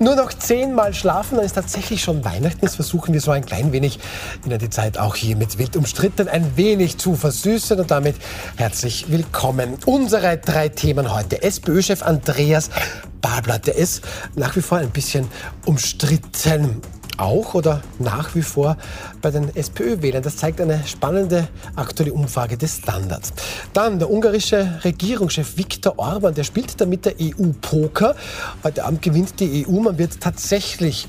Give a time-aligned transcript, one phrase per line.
[0.00, 2.60] Nur noch zehnmal schlafen, dann ist tatsächlich schon Weihnachten.
[2.62, 3.98] Jetzt versuchen wir so ein klein wenig
[4.46, 7.80] Ihnen die Zeit auch hier mit wild umstritten ein wenig zu versüßen.
[7.80, 8.14] Und damit
[8.56, 9.76] herzlich willkommen.
[9.86, 11.42] Unsere drei Themen heute.
[11.42, 12.70] SPÖ-Chef Andreas
[13.20, 14.02] Babler, der ist
[14.36, 15.26] nach wie vor ein bisschen
[15.64, 16.80] umstritten
[17.18, 18.76] auch oder nach wie vor
[19.20, 20.22] bei den SPÖ-Wählern.
[20.22, 23.32] Das zeigt eine spannende aktuelle Umfrage des Standards.
[23.72, 28.14] Dann der ungarische Regierungschef Viktor Orban, der spielt da mit der EU Poker.
[28.64, 29.80] Heute Abend gewinnt die EU.
[29.80, 31.08] Man wird tatsächlich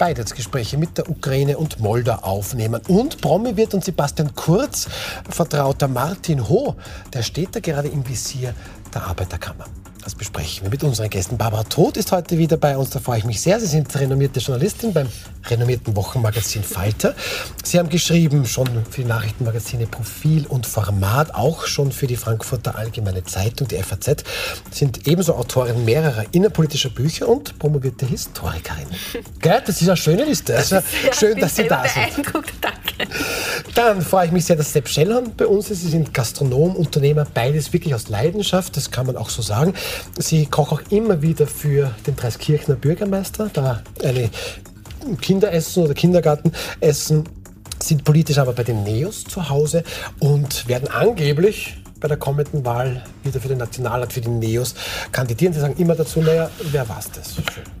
[0.00, 2.80] Beitrittsgespräche mit der Ukraine und Moldau aufnehmen.
[2.88, 4.88] Und Promi wird und Sebastian Kurz,
[5.28, 6.74] vertrauter Martin Ho,
[7.12, 8.54] der steht da gerade im Visier
[8.94, 9.66] der Arbeiterkammer.
[10.02, 11.36] Das besprechen wir mit unseren Gästen.
[11.36, 12.88] Barbara Todt ist heute wieder bei uns.
[12.88, 13.60] Da freue ich mich sehr.
[13.60, 15.08] Sie sind renommierte Journalistin beim
[15.48, 17.14] renommierten Wochenmagazin Falter.
[17.64, 22.76] Sie haben geschrieben schon für die Nachrichtenmagazine Profil und Format, auch schon für die Frankfurter
[22.76, 24.24] Allgemeine Zeitung, die FAZ.
[24.70, 28.86] Sind ebenso Autorin mehrerer innerpolitischer Bücher und promovierte Historikerin.
[29.40, 29.62] Gell?
[29.64, 30.56] Das ist eine schöne Liste.
[30.56, 32.26] Also ja, schön, dass Sie da sind.
[32.60, 33.12] Danke.
[33.74, 35.82] Dann freue ich mich sehr, dass Sepp Schellhorn bei uns ist.
[35.82, 38.76] Sie sind Gastronom, Unternehmer, beides wirklich aus Leidenschaft.
[38.76, 39.74] Das kann man auch so sagen.
[40.18, 44.30] Sie kocht auch immer wieder für den Dreiskirchner Bürgermeister, da eine
[45.20, 47.24] Kinderessen oder Kindergartenessen
[47.82, 49.84] sind politisch aber bei den Neos zu Hause
[50.18, 54.74] und werden angeblich bei der kommenden Wahl wieder für den Nationalrat, für die Neos
[55.12, 55.52] kandidieren.
[55.52, 57.36] Sie sagen immer dazu, naja, wer war das?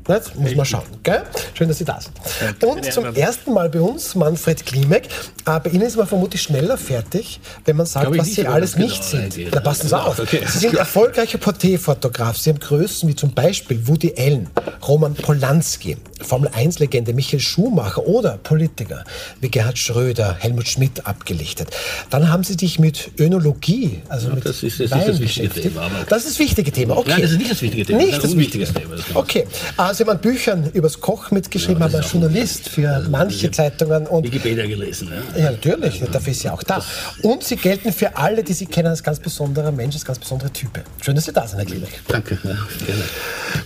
[0.08, 0.36] Nicht?
[0.36, 0.84] Muss man schauen.
[1.02, 1.22] Gell?
[1.54, 2.64] Schön, dass Sie da sind.
[2.64, 5.08] Und zum ersten Mal bei uns Manfred Klimek.
[5.46, 9.10] Äh, bei Ihnen ist man vermutlich schneller fertig, wenn man sagt, was Sie alles nicht
[9.10, 9.54] genau sind.
[9.54, 10.18] Da passen Sie auf.
[10.18, 12.36] Okay, Sie sind erfolgreicher Porträtfotograf.
[12.36, 14.50] Sie haben Größen wie zum Beispiel Woody Allen,
[14.86, 19.04] Roman Polanski, Formel-1-Legende Michael Schumacher oder Politiker
[19.40, 21.68] wie Gerhard Schröder, Helmut Schmidt abgelichtet.
[22.10, 25.88] Dann haben Sie sich mit Önologie, also ja, das ist, das ist das wichtige Thema.
[26.08, 27.10] das ist das wichtige Thema, okay.
[27.10, 27.98] Nein, das ist nicht das wichtige Thema.
[27.98, 28.96] Nicht das, das wichtige Thema.
[28.96, 29.46] Das okay.
[29.76, 33.52] Also Sie haben an Büchern übers Koch mitgeschrieben, ja, aber als Journalist für manche ja,
[33.52, 34.08] Zeitungen.
[34.08, 35.40] Und Wikipedia gelesen, ja.
[35.40, 36.02] Ja, natürlich.
[36.10, 36.84] Dafür ist sie auch da.
[37.22, 40.50] Und Sie gelten für alle, die Sie kennen, als ganz besonderer Mensch, als ganz besondere
[40.50, 40.82] Type.
[41.00, 42.00] Schön, dass Sie da sind, Herr Klimek.
[42.08, 42.36] Danke.
[42.42, 43.04] Ja, gerne.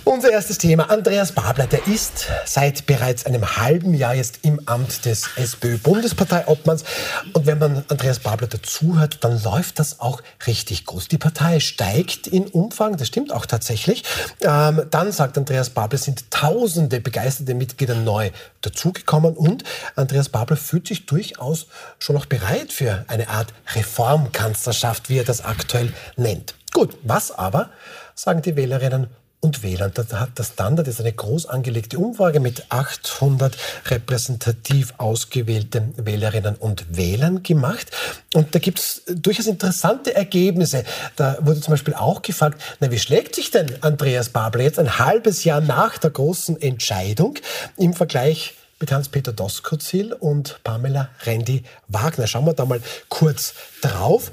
[0.05, 0.91] Unser erstes Thema.
[0.91, 6.85] Andreas Babler, der ist seit bereits einem halben Jahr jetzt im Amt des SPÖ-Bundesparteiobmanns.
[7.33, 11.09] Und wenn man Andreas Babler dazuhört, dann läuft das auch richtig groß.
[11.09, 14.05] Die Partei steigt in Umfang, das stimmt auch tatsächlich.
[14.41, 18.31] Ähm, dann sagt Andreas Babler, sind tausende begeisterte Mitglieder neu
[18.61, 19.65] dazugekommen und
[19.97, 21.67] Andreas Babler fühlt sich durchaus
[21.99, 26.55] schon noch bereit für eine Art Reformkanzlerschaft, wie er das aktuell nennt.
[26.73, 27.71] Gut, was aber
[28.15, 29.09] sagen die Wählerinnen
[29.45, 29.93] und Wählern.
[29.95, 33.57] Da hat das Standard ist eine groß angelegte Umfrage mit 800
[33.87, 37.91] repräsentativ ausgewählten Wählerinnen und Wählern gemacht.
[38.33, 40.85] Und da gibt es durchaus interessante Ergebnisse.
[41.17, 44.99] Da wurde zum Beispiel auch gefragt, na, wie schlägt sich denn Andreas Babler jetzt ein
[44.99, 47.39] halbes Jahr nach der großen Entscheidung
[47.77, 52.27] im Vergleich mit Hans-Peter Doskozil und Pamela Rendi-Wagner.
[52.27, 54.33] Schauen wir da mal kurz drauf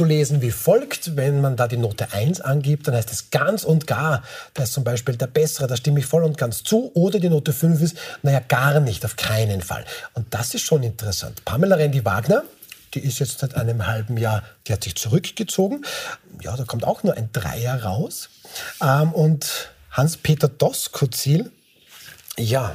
[0.00, 1.14] zu lesen wie folgt.
[1.14, 4.22] Wenn man da die Note 1 angibt, dann heißt es ganz und gar.
[4.54, 6.90] Da ist zum Beispiel der Bessere, da stimme ich voll und ganz zu.
[6.94, 9.84] Oder die Note 5 ist, naja, gar nicht, auf keinen Fall.
[10.14, 11.44] Und das ist schon interessant.
[11.44, 12.44] Pamela Rendi-Wagner,
[12.94, 15.84] die ist jetzt seit einem halben Jahr, die hat sich zurückgezogen.
[16.40, 18.30] Ja, da kommt auch nur ein Dreier raus.
[18.82, 21.50] Ähm, und Hans-Peter Doskozil,
[22.38, 22.74] ja,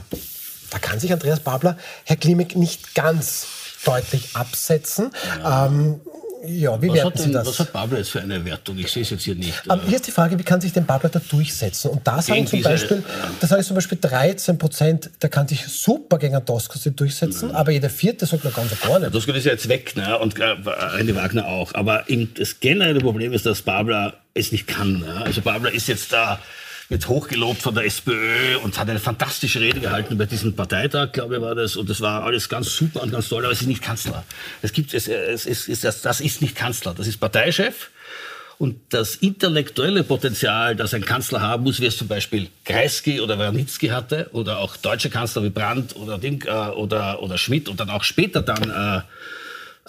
[0.69, 3.47] da kann sich Andreas Babler, Herr Klimek, nicht ganz
[3.83, 5.09] deutlich absetzen.
[5.39, 5.65] Ja.
[5.65, 6.01] Ähm,
[6.47, 7.47] ja, wie was werten Sie das?
[7.47, 8.77] Was hat Babler jetzt für eine Wertung?
[8.77, 9.63] Ich sehe es jetzt hier nicht.
[9.67, 11.91] Aber hier ist die Frage, wie kann sich denn Babler da durchsetzen?
[11.91, 13.03] Und da sagen, zum Beispiel,
[13.39, 17.55] da sagen zum Beispiel 13 Prozent, der kann sich super gegen Doskos durchsetzen, mhm.
[17.55, 19.13] aber jeder Vierte sagt noch ganz gar nicht.
[19.13, 20.17] Doskos ist ja jetzt weg ne?
[20.19, 21.73] und äh, René Wagner auch.
[21.73, 22.05] Aber
[22.37, 24.99] das generelle Problem ist, dass Babler es nicht kann.
[24.99, 25.21] Ne?
[25.25, 26.39] Also Babler ist jetzt da
[26.89, 31.35] wird hochgelobt von der SPÖ und hat eine fantastische Rede gehalten bei diesem Parteitag, glaube
[31.35, 31.75] ich, war das.
[31.75, 34.23] Und das war alles ganz super und ganz toll, aber es ist nicht Kanzler.
[34.61, 36.93] Es gibt, es, es, es, es das, das ist nicht Kanzler.
[36.93, 37.89] Das ist Parteichef.
[38.57, 43.37] Und das intellektuelle Potenzial, das ein Kanzler haben muss, wie es zum Beispiel Kreisky oder
[43.37, 47.79] Wernitzky hatte, oder auch deutsche Kanzler wie Brandt oder, Ding, äh, oder, oder Schmidt und
[47.79, 49.01] dann auch später dann äh,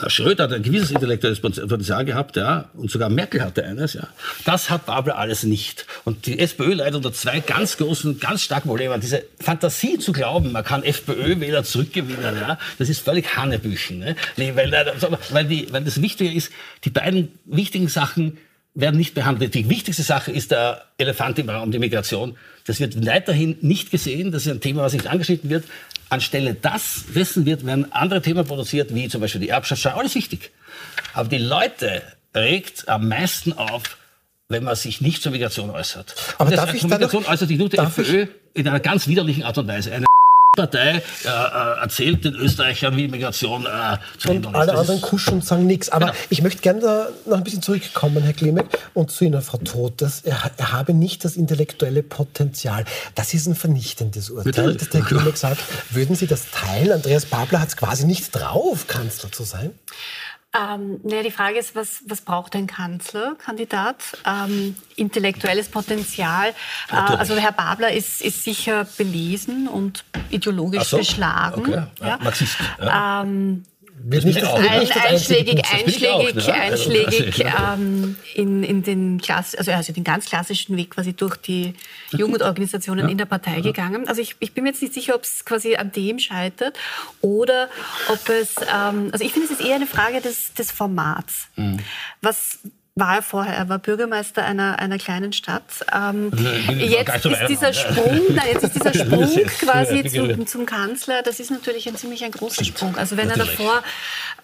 [0.09, 4.07] Schröder hat ein gewisses intellektuelles Potenzial gehabt, ja, und sogar Merkel hatte eines, ja.
[4.45, 5.87] Das hat Babel alles nicht.
[6.05, 9.01] Und die SPÖ leidet unter zwei ganz großen, ganz starken Problemen.
[9.01, 14.17] Diese Fantasie zu glauben, man kann FPÖ-Wähler zurückgewinnen, ja, das ist völlig Hannebüchen, ne?
[14.37, 14.93] Nee, weil, äh,
[15.31, 16.53] weil, die, weil das Wichtige ist,
[16.85, 18.37] die beiden wichtigen Sachen
[18.75, 19.55] werden nicht behandelt.
[19.55, 22.37] Die wichtigste Sache ist der Elefant im Raum, die Migration.
[22.67, 24.31] Das wird weiterhin nicht gesehen.
[24.31, 25.65] Das ist ein Thema, was nicht angeschnitten wird.
[26.09, 29.97] Anstelle das, dessen wird, werden andere Themen produziert, wie zum Beispiel die Erbschaftssteuer.
[29.97, 30.53] Alles wichtig.
[31.15, 32.03] Aber die Leute
[32.35, 33.97] regt am meisten auf
[34.49, 36.15] wenn man sich nicht zur Migration äußert.
[36.39, 39.67] Aber darf ich Migration äußert sich nur die FPÖ in einer ganz widerlichen Art und
[39.67, 39.93] Weise.
[39.93, 40.06] Eine
[40.57, 44.55] Partei äh, äh, erzählt den Österreichern, wie Migration äh, zu Und ist.
[44.55, 45.89] alle Das anderen ist- kuschen und sagen nichts.
[45.91, 46.19] Aber Genau.
[46.31, 50.03] ich möchte gerne da noch ein bisschen zurückkommen, Herr Klimek, und zu Ihnen, Frau Todt.
[50.03, 52.85] Dass er, er habe nicht das intellektuelle Potenzial.
[53.15, 55.61] Das ist ein vernichtendes Urteil, der Herr Klimek sagt.
[55.91, 56.93] Würden Sie das teilen?
[56.93, 59.71] Andreas Babler hat es quasi nicht drauf, Kanzler zu sein.
[60.57, 63.97] Ähm, naja, die Frage ist, was, was braucht ein Kanzlerkandidat?
[64.25, 66.51] Ähm, intellektuelles Potenzial.
[66.91, 71.61] Äh, also Herr Babler ist, ist sicher belesen und ideologisch so, beschlagen.
[71.61, 71.83] okay.
[72.01, 73.23] Ja, Marxist, ja.
[73.23, 73.65] Ähm,
[73.99, 74.61] Wird bin nicht, ich das, auch.
[74.61, 76.55] wird ein, nicht das einschlägig, ich auch, einschlägig, ne?
[76.55, 77.75] Also einschlägig ja.
[77.75, 81.75] ähm, in, in den Klass, also, also den ganz klassischen Weg quasi durch die
[82.13, 84.07] Jugendorganisationen in der Partei gegangen.
[84.07, 86.79] Also ich, ich bin mir jetzt nicht sicher, ob es quasi an dem scheitert
[87.21, 87.69] oder
[88.09, 91.49] ob es, ähm, also ich finde, es ist eher eine Frage des, des Formats.
[91.57, 91.79] Mhm.
[92.21, 92.59] Was
[92.99, 93.55] war er vorher?
[93.55, 95.85] Er war Bürgermeister einer, einer kleinen Stadt.
[95.95, 97.73] Ähm, ich jetzt ist dieser.
[97.77, 99.29] Sprung, nein, jetzt ist dieser Sprung
[99.61, 102.97] quasi zum, zum Kanzler, das ist natürlich ein ziemlich ein großer Sprung.
[102.97, 103.83] Also wenn er davor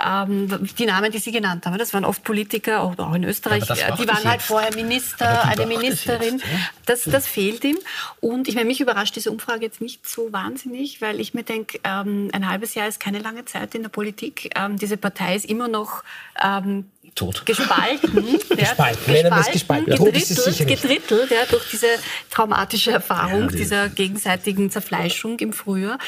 [0.04, 3.62] ähm, die Namen, die Sie genannt haben, das waren oft Politiker, auch auch in Österreich,
[3.70, 6.42] äh, die waren halt vorher Minister, eine Ministerin.
[6.84, 7.78] Das, das fehlt ihm.
[8.20, 11.80] Und ich meine, mich überrascht diese Umfrage jetzt nicht so wahnsinnig, weil ich mir denke,
[11.84, 14.50] ähm, ein halbes Jahr ist keine lange Zeit in der Politik.
[14.56, 16.04] Ähm, diese Partei ist immer noch
[16.42, 17.44] ähm, Tot.
[17.44, 18.38] gespalten.
[18.48, 19.12] Gespalten.
[19.38, 19.92] Es gespalten.
[20.14, 20.82] Ist es sicher nicht.
[20.82, 21.86] gedrittelt ja, durch diese
[22.30, 25.98] traumatische Erfahrung, Ja, die- dieser gegenseitigen Zerfleischung im Frühjahr.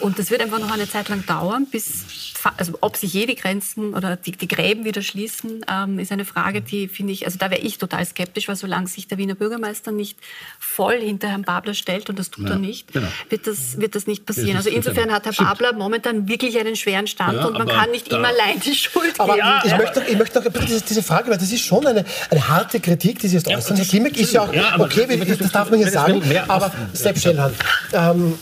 [0.00, 3.36] Und das wird einfach noch eine Zeit lang dauern, bis, also ob sich je die
[3.36, 7.38] Grenzen oder die, die Gräben wieder schließen, ähm, ist eine Frage, die finde ich, also
[7.38, 10.18] da wäre ich total skeptisch, weil solange sich der Wiener Bürgermeister nicht
[10.58, 13.08] voll hinter Herrn Babler stellt, und das tut Ja, er nicht, genau.
[13.30, 14.56] wird, das, wird das nicht passieren.
[14.56, 15.48] Das Also insofern hat Herr Stimmt.
[15.48, 19.18] Babler momentan wirklich einen schweren Stand Ja, und man kann nicht ihm allein die Schuld
[19.18, 19.48] Aber geben.
[19.64, 19.76] ich, Ja.
[19.78, 22.48] möchte, ich möchte noch ein bisschen diese, diese Frage, weil das ist schon eine, eine
[22.48, 23.76] harte Kritik, die Sie jetzt äußern.
[23.76, 26.22] Herr Klimek ist ja auch, Ja, aber okay, wenn- wie- das darf man es sagen,
[26.48, 27.52] aber Sepp Schellhahn,
[27.92, 28.38] ähm,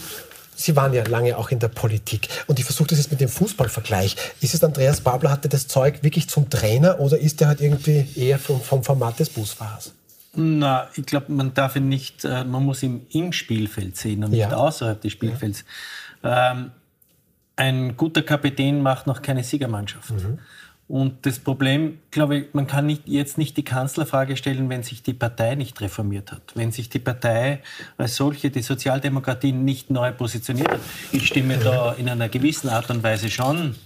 [0.61, 3.29] Sie waren ja lange auch in der Politik und ich versuche das jetzt mit dem
[3.29, 4.17] Fußballvergleich.
[4.41, 8.09] Ist es Andreas Babler, hatte das Zeug wirklich zum Trainer oder ist er halt irgendwie
[8.17, 9.93] eher vom, vom Format des Busfahrers?
[10.35, 14.31] Na, ich glaube, man darf ihn nicht, äh, man muss ihn im Spielfeld sehen und
[14.33, 14.53] nicht Ja.
[14.57, 15.65] außerhalb des Spielfelds.
[16.25, 16.73] Ähm,
[17.55, 20.13] ein guter Kapitän macht noch keine Siegermannschaft.
[20.89, 25.03] Und das Problem, glaube ich, man kann nicht, jetzt nicht die Kanzlerfrage stellen, wenn sich
[25.03, 26.43] die Partei nicht reformiert hat.
[26.55, 27.63] Wenn sich die Partei
[27.99, 30.81] als solche, die Sozialdemokratie, nicht neu positioniert hat.
[31.13, 33.77] Ich stimme da in einer gewissen Art und Weise schon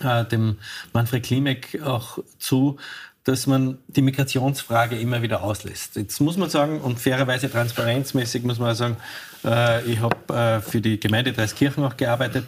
[0.00, 0.58] äh, dem
[0.92, 2.78] Manfred Klimek auch zu,
[3.22, 5.94] dass man die Migrationsfrage immer wieder auslässt.
[5.94, 8.96] Jetzt muss man sagen, und fairerweise transparenzmäßig muss man sagen,
[9.44, 12.44] äh, ich habe äh, für die Gemeinde Dreiskirchen auch gearbeitet,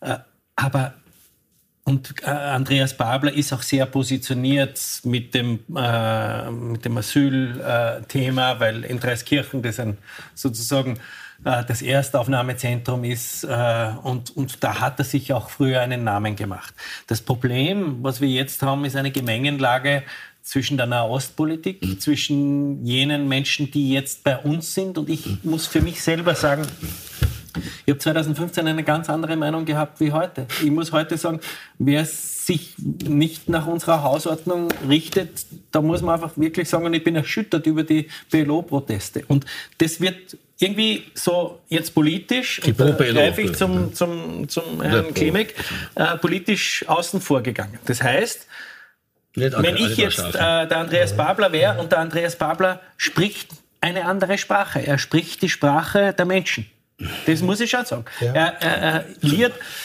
[0.00, 0.16] äh,
[0.56, 0.94] aber
[1.88, 8.84] und äh, Andreas Babler ist auch sehr positioniert mit dem, äh, mit dem Asylthema, weil
[8.84, 9.96] in Dreiskirchen das ein,
[10.34, 10.98] sozusagen
[11.44, 16.34] äh, das Erstaufnahmezentrum ist äh, und, und da hat er sich auch früher einen Namen
[16.34, 16.74] gemacht.
[17.06, 20.02] Das Problem, was wir jetzt haben, ist eine Gemengenlage
[20.42, 25.82] zwischen der Nahostpolitik, zwischen jenen Menschen, die jetzt bei uns sind und ich muss für
[25.82, 26.66] mich selber sagen,
[27.84, 30.46] ich habe 2015 eine ganz andere Meinung gehabt wie heute.
[30.62, 31.40] Ich muss heute sagen,
[31.78, 37.02] wer sich nicht nach unserer Hausordnung richtet, da muss man einfach wirklich sagen, und ich
[37.02, 39.24] bin erschüttert über die BLO-Proteste.
[39.26, 39.44] Und
[39.78, 43.14] das wird irgendwie so jetzt politisch, Die und da Pro-BLO.
[43.14, 45.12] greife ich zum, zum, zum Herrn.
[45.12, 45.54] Klimek,
[45.96, 47.78] äh, politisch außen vor gegangen.
[47.84, 48.46] Das heißt,
[49.34, 53.50] wenn ich jetzt äh, der Andreas Babler wäre und der Andreas Babler spricht
[53.80, 54.80] eine andere Sprache.
[54.80, 56.66] Er spricht die Sprache der Menschen.
[57.26, 58.06] Das muss ich schon sagen.
[58.20, 58.32] Ja.
[58.32, 59.04] Er, er, er,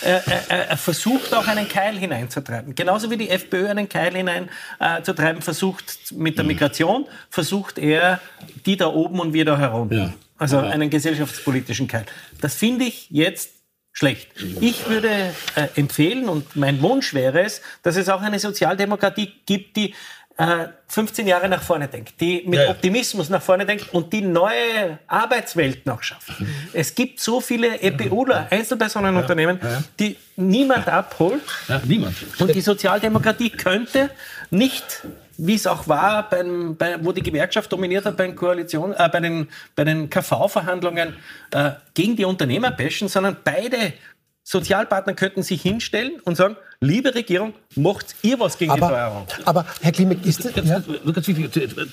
[0.02, 2.74] er, er, er versucht auch einen Keil hineinzutreiben.
[2.74, 6.36] Genauso wie die FPÖ einen Keil hineinzutreiben versucht mit Mhm.
[6.38, 8.22] der Migration, versucht er
[8.66, 9.96] die da oben und wir da herunter.
[9.96, 10.14] Ja.
[10.38, 12.06] Also einen gesellschaftspolitischen Keil.
[12.40, 13.50] Das finde ich jetzt
[13.92, 14.30] schlecht.
[14.62, 15.10] Ich würde
[15.56, 19.94] äh, empfehlen und mein Wunsch wäre es, dass es auch eine Sozialdemokratie gibt, die äh,
[20.88, 22.72] 15 Jahre nach vorne denkt, die mit Ja, ja.
[22.72, 26.32] Optimismus nach vorne denkt und die neue Arbeitswelt noch schafft.
[26.74, 29.60] Es gibt so viele EPUler, Einzelpersonenunternehmen,
[30.00, 32.16] die niemand abholt Ja, niemand.
[32.40, 34.10] und die Sozialdemokratie könnte
[34.50, 35.06] nicht,
[35.38, 39.10] wie es auch war, beim, bei, wo die Gewerkschaft dominiert hat bei den, Koalition, äh,
[39.12, 41.16] bei den, bei den KV-Verhandlungen,
[41.52, 43.94] äh, gegen die Unternehmer bashen, sondern beide
[44.44, 49.28] Sozialpartner könnten sich hinstellen und sagen, liebe Regierung, macht ihr was gegen aber, die Teuerung.
[49.46, 50.52] Aber Herr Klimek, ist das...
[50.68, 50.82] Ja?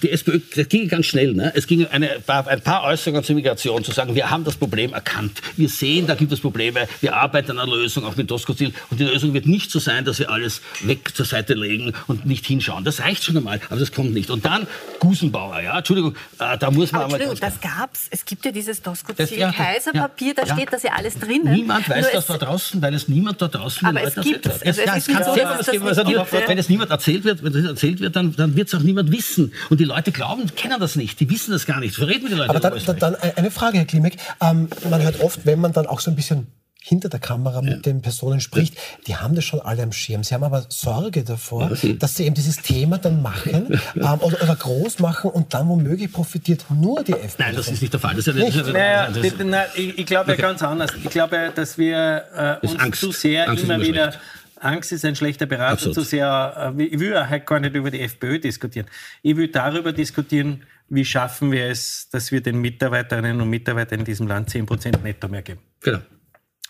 [0.02, 1.34] Die SPÖ, das ging ganz schnell.
[1.34, 1.52] Ne?
[1.54, 5.42] Es ging eine, ein paar Äußerungen zur Migration, zu sagen, wir haben das Problem erkannt.
[5.56, 6.88] Wir sehen, da gibt es Probleme.
[7.02, 8.72] Wir arbeiten an einer Lösung, auch mit Doskozil.
[8.90, 12.24] Und die Lösung wird nicht so sein, dass wir alles weg zur Seite legen und
[12.24, 12.82] nicht hinschauen.
[12.84, 14.30] Das reicht schon einmal, aber das kommt nicht.
[14.30, 14.66] Und dann
[15.00, 17.20] Gusenbauer, ja, Entschuldigung, äh, da muss man aber.
[17.20, 18.06] Entschuldigung, das gab's.
[18.10, 20.54] Es gibt ja dieses Das- ja, Doskozil-Kaiserpapier, da ja.
[20.54, 21.52] steht das ja alles drinnen.
[21.52, 24.46] Niemand weiß Nur das es- da draußen, weil es niemand da draußen Aber es gibt
[24.46, 24.77] es.
[24.78, 25.36] Also es ja, ist nicht kann so, es
[25.70, 26.48] gibt- das also nicht ja.
[26.48, 29.10] Wenn es niemand erzählt wird, wenn das erzählt wird, dann, dann wird es auch niemand
[29.12, 29.52] wissen.
[29.70, 31.18] Und die Leute glauben, kennen das nicht.
[31.20, 31.94] Die wissen das gar nicht.
[31.94, 34.16] Verreden wir die Leute Aber dann, dann, dann eine Frage, Herr Klimek.
[34.40, 36.46] Ähm, man hört oft, wenn man dann auch so ein bisschen
[36.80, 38.74] hinter der Kamera mit den Personen spricht,
[39.08, 40.24] die haben das schon alle am Schirm.
[40.24, 44.02] Sie haben aber Sorge davor, Ja, sie- dass sie eben dieses Thema dann machen ähm,
[44.20, 47.42] oder, oder groß machen und dann womöglich profitiert nur die FPÖ.
[47.42, 48.14] Nein, das ist nicht der Fall.
[48.14, 50.92] Das ist ja, das ja, Naja, das ist, na, ich, ich glaube ja ganz anders.
[51.04, 53.00] Ich glaube, ja, dass wir äh, uns Angst.
[53.00, 54.12] zu sehr Angst immer immer wieder.
[54.12, 54.18] schlecht.
[54.60, 55.94] Angst ist ein schlechter Berater, Absolut.
[55.94, 56.74] zu sehr.
[56.78, 58.86] Äh, ich will heute gar nicht über die FPÖ diskutieren.
[59.22, 64.04] Ich will darüber diskutieren, wie schaffen wir es, dass wir den Mitarbeiterinnen und Mitarbeitern in
[64.04, 65.60] diesem Land 10% netto mehr geben.
[65.80, 66.00] genau.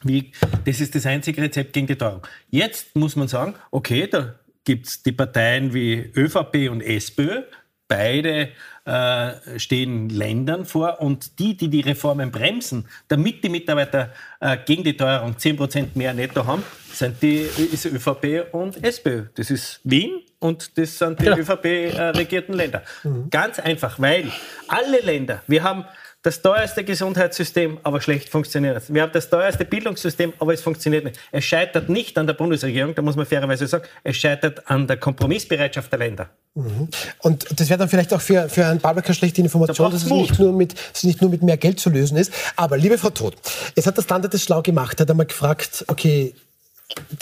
[0.04, 0.30] Wie,
[0.64, 2.25] das ist das einzige Rezept gegen die Teuerung.
[2.50, 7.42] Jetzt muss man sagen, okay, da gibt's die Parteien wie ÖVP und SPÖ.
[7.88, 8.50] Beide
[8.88, 14.83] äh, stehen Ländern vor und die, die die Reformen bremsen, damit die Mitarbeiter äh, gegen
[14.83, 19.25] die Teuerung 10% mehr netto haben, sind die ist ÖVP und SPÖ.
[19.35, 22.83] Das ist Wien und das sind die ÖVP-regierten Länder.
[23.30, 24.33] Ganz einfach, weil
[24.68, 25.85] alle Länder, wir haben
[26.22, 28.92] das teuerste Gesundheitssystem, aber schlecht funktioniert.
[28.92, 31.18] Wir haben das teuerste Bildungssystem, aber es funktioniert nicht.
[31.30, 34.96] Es scheitert nicht an der Bundesregierung, da muss man fairerweise sagen, es scheitert an der
[34.96, 36.30] Kompromissbereitschaft der Länder.
[37.20, 40.10] Und das wäre dann vielleicht auch für, für Herrn keine schlechte Information, Da dass es
[40.10, 42.32] nicht, nur mit, es nicht nur mit mehr Geld zu lösen ist.
[42.56, 43.37] Aber liebe Frau Todt,
[43.76, 46.34] es hat der Standard das schlau gemacht, hat einmal gefragt, okay,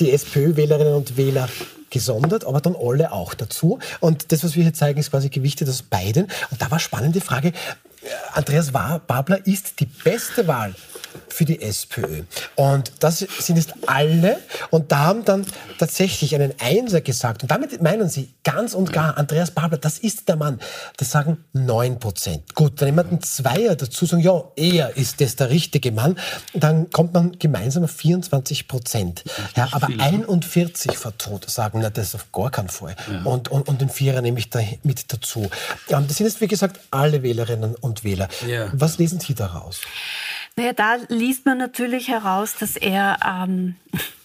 [0.00, 1.48] die SPÖ-Wählerinnen und Wähler
[1.90, 3.78] gesondert, aber dann alle auch dazu.
[4.00, 6.28] Und das, was wir hier zeigen, ist quasi gewichtet aus beiden.
[6.50, 7.52] Und da war spannende Frage,
[8.32, 10.74] Andreas Babler ist die beste Wahl
[11.28, 12.22] für die SPÖ.
[12.54, 14.38] Und das sind jetzt alle.
[14.70, 15.46] Und da haben dann
[15.78, 17.42] tatsächlich einen Einser gesagt.
[17.42, 20.60] Und damit meinen sie ganz und gar, Andreas Babler, das ist der Mann.
[20.96, 22.54] Das sagen 9 Prozent.
[22.54, 26.18] Gut, dann jemand einen Zweier dazu sagen, ja, er ist das der richtige Mann.
[26.54, 29.24] Dann kommt man gemeinsam auf 24 Prozent.
[29.56, 32.96] Ja, aber 41 vertot sagen, na, das ist auf gar keinen Fall.
[33.24, 35.48] Und, und, und den Vierer nehme ich da mit dazu.
[35.88, 38.28] Das sind jetzt, wie gesagt, alle Wählerinnen und Wähler.
[38.46, 38.68] Ja.
[38.72, 39.80] Was lesen Sie daraus?
[40.58, 43.76] Naja, da liest man natürlich heraus, dass er, ähm,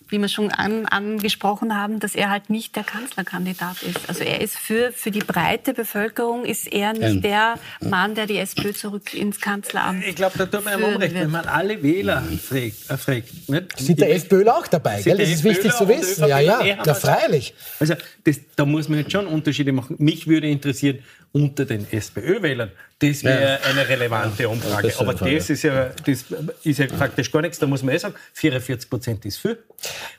[0.07, 4.07] wie wir schon an, angesprochen haben, dass er halt nicht der Kanzlerkandidat ist.
[4.07, 7.21] Also er ist für, für die breite Bevölkerung ist er nicht Ähm.
[7.21, 11.13] der Mann, der die SPÖ zurück ins Kanzleramt Ich glaube, da tut man einem Unrecht,
[11.13, 11.25] wird.
[11.25, 12.89] wenn man alle Wähler fragt.
[12.89, 13.77] Äh, fragt nicht?
[13.79, 15.01] Sind der FPÖler auch dabei?
[15.01, 15.25] Sind Gell?
[15.25, 16.27] Das ist wichtig zu wissen.
[16.29, 17.53] Ja, ja, ja, freilich.
[17.79, 19.97] Also das, da muss man jetzt schon Unterschiede machen.
[19.99, 20.99] Mich würde interessieren,
[21.33, 24.89] unter den SPÖ-Wählern, das wäre eine relevante Umfrage.
[24.89, 26.25] das ist Aber das ist, ja, das
[26.63, 27.57] ist ja faktisch gar nichts.
[27.57, 29.57] Da muss man eh sagen, 44 Prozent ist viel.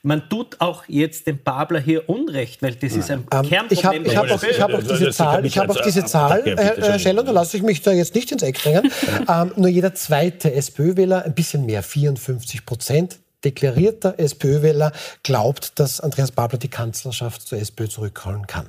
[0.03, 4.17] Man tut auch jetzt dem Babler hier Unrecht, weil das ist ein Ähm, Kernproblem ich
[4.17, 6.77] habe hab auch, ich hab auch diese Das Zahl, ich hab auch diese Zahl Herr,
[6.77, 8.91] Herr Scheller, da lasse ich mich da jetzt nicht ins Eck drängen.
[9.29, 14.93] ähm, nur jeder zweite SPÖ-Wähler, ein bisschen mehr, 54 Prozent, deklarierter SPÖ-Wähler
[15.23, 18.67] glaubt, dass Andreas Babler die Kanzlerschaft zur SPÖ zurückholen kann.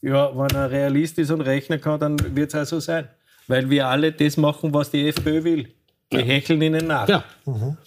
[0.00, 3.08] Ja, wenn er Realist ist und rechnen kann, dann wird es auch so sein.
[3.48, 5.74] Weil wir alle das machen, was die FPÖ will.
[6.10, 7.06] Wir hecheln ihnen nach.
[7.06, 7.22] Ja.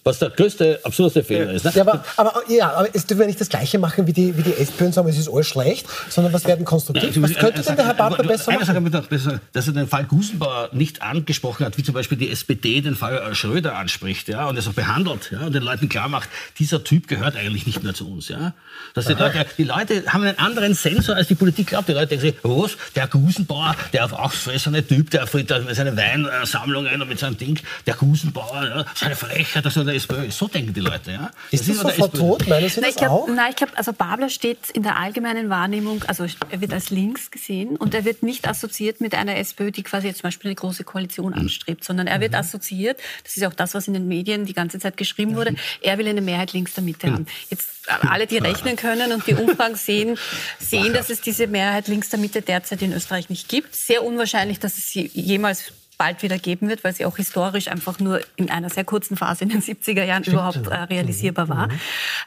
[0.04, 1.66] Was der größte, absurdeste Fehler ist.
[1.66, 1.72] Ne?
[1.74, 4.44] Ja, aber, aber, ja, aber es dürfen wir nicht das Gleiche machen wie die, wie
[4.44, 7.20] die SPÖ und sagen, es ist alles schlecht, sondern was werden konstruktiv?
[7.22, 8.84] Was könnte denn der Herr Babler besser Eine Sache machen?
[8.86, 12.30] bitte noch besser, dass er den Fall Gusenbauer nicht angesprochen hat, wie zum Beispiel die
[12.30, 15.90] SPD den Fall äh, Schröder anspricht, ja, und es auch behandelt, ja, und den Leuten
[15.90, 18.54] klar macht, dieser Typ gehört eigentlich nicht mehr zu uns, ja.
[18.94, 21.88] Dass die Leute, die Leute haben einen anderen Sensor, als die Politik glaubt.
[21.88, 27.08] Die Leute denken sich, was, der Gusenbauer, der aufgefressene Typ, der mit seinen Weinsammlungen und
[27.08, 30.38] mit seinem Ding, der Gusenbauer, ja, seine Frechheit, dass er der SPÖ ist.
[30.38, 31.32] So denken die Leute, ja.
[31.52, 32.48] Ist das immer der sofort tot?
[32.48, 33.28] Meinen Sie das ich glaub, auch?
[33.28, 37.32] Nein, ich glaube, also Babler steht in der allgemeinen Wahrnehmung, also er wird als links
[37.32, 40.56] gesehen und er wird nicht assoziiert mit einer SPÖ, die quasi jetzt zum Beispiel eine
[40.56, 44.46] große Koalition anstrebt, sondern er wird assoziiert, das ist auch das, was in den Medien
[44.46, 47.26] die ganze Zeit geschrieben wurde, er will eine Mehrheit links der Mitte haben.
[47.50, 50.18] Jetzt äh, alle, die rechnen können und die Umfragen sehen,
[50.60, 53.76] sehen, dass es diese Mehrheit links der Mitte derzeit in Österreich nicht gibt.
[53.76, 58.00] Sehr unwahrscheinlich, dass es sie jemals bald wieder geben wird, weil sie auch historisch einfach
[58.00, 61.70] nur in einer sehr kurzen Phase in den 70er Jahren überhaupt äh, realisierbar war.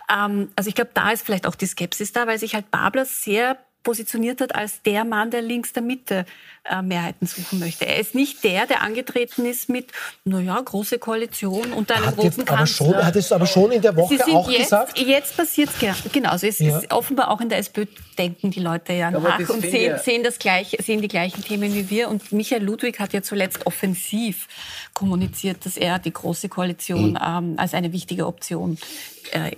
[0.09, 3.05] Ähm, also ich glaube, da ist vielleicht auch die Skepsis da, weil sich halt Babler
[3.05, 6.25] sehr positioniert hat als der Mann, der links der Mitte
[6.65, 7.87] äh, Mehrheiten suchen möchte.
[7.87, 9.89] Er ist nicht der, der angetreten ist mit,
[10.25, 12.87] naja, große Koalition und einem Hat, roten jetzt aber Kanzler.
[12.87, 14.99] schon, hat es aber schon in der Woche Sie sind auch jetzt, gesagt.
[14.99, 16.31] Jetzt passiert es genau.
[16.31, 16.79] Also es Ja.
[16.79, 17.85] ist offenbar auch in der SPÖ
[18.19, 21.75] denken die Leute ja Aber nach und sehen, sehen, das gleich, sehen die gleichen Themen
[21.75, 22.09] wie wir.
[22.09, 24.47] Und Michael Ludwig hat ja zuletzt offensiv
[24.95, 27.19] kommuniziert, dass er die große Koalition Mhm.
[27.23, 28.79] ähm, als eine wichtige Option
[29.33, 29.53] äh,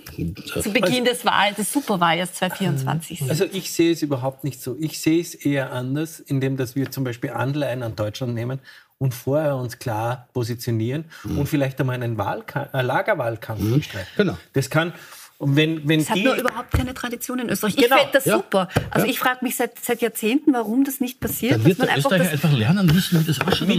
[0.61, 3.29] zu Beginn des Wahl, des Superwahljahrs 2024 sieht.
[3.29, 4.75] Also ich sehe es überhaupt nicht so.
[4.79, 8.59] Ich sehe es eher anders, indem dass wir zum Beispiel Anleihen an Deutschland nehmen
[8.99, 14.07] und vorher uns klar positionieren und vielleicht einmal einen Wahlka äh, Lagerwahlkampf bestreiten.
[14.17, 14.37] Genau.
[14.53, 14.93] Das kann,
[15.39, 17.75] und wenn, wenn Es hat nur überhaupt keine Tradition in Österreich.
[17.77, 18.37] Ich Genau, fände das ja.
[18.37, 18.67] super.
[18.89, 21.53] Also ich frage mich seit, seit Jahrzehnten, warum das nicht passiert.
[21.53, 23.77] Dann wird dass der man Österreicher das- einfach lernen müssen, wie das auch ein Positionen,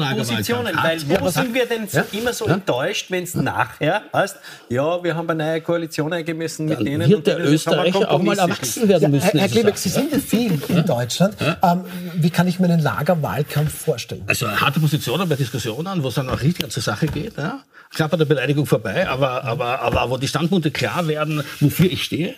[0.74, 2.54] Lagerwahlkampf weil wo sind wir denn so, immer so Ja?
[2.54, 4.36] enttäuscht, wenn es nachher heißt,
[4.68, 8.38] ja, wir haben eine neue Koalition eingemessen mit denen wird der denen, Österreicher auch mal
[8.38, 9.28] erwachsen werden Ja, müssen.
[9.30, 11.34] Herr, Herr Klimek, Sie sind ja viel in Deutschland.
[11.40, 11.84] Ähm,
[12.14, 14.22] wie kann ich mir einen Lagerwahlkampf vorstellen?
[14.28, 17.36] Also harte Positionen bei Diskussionen, wo es dann auch richtig zur Sache geht.
[17.36, 17.60] Ja?
[17.94, 22.04] Knapp an der Beleidigung vorbei, aber, aber, aber wo die Standpunkte klar werden, wofür ich
[22.04, 22.36] stehe.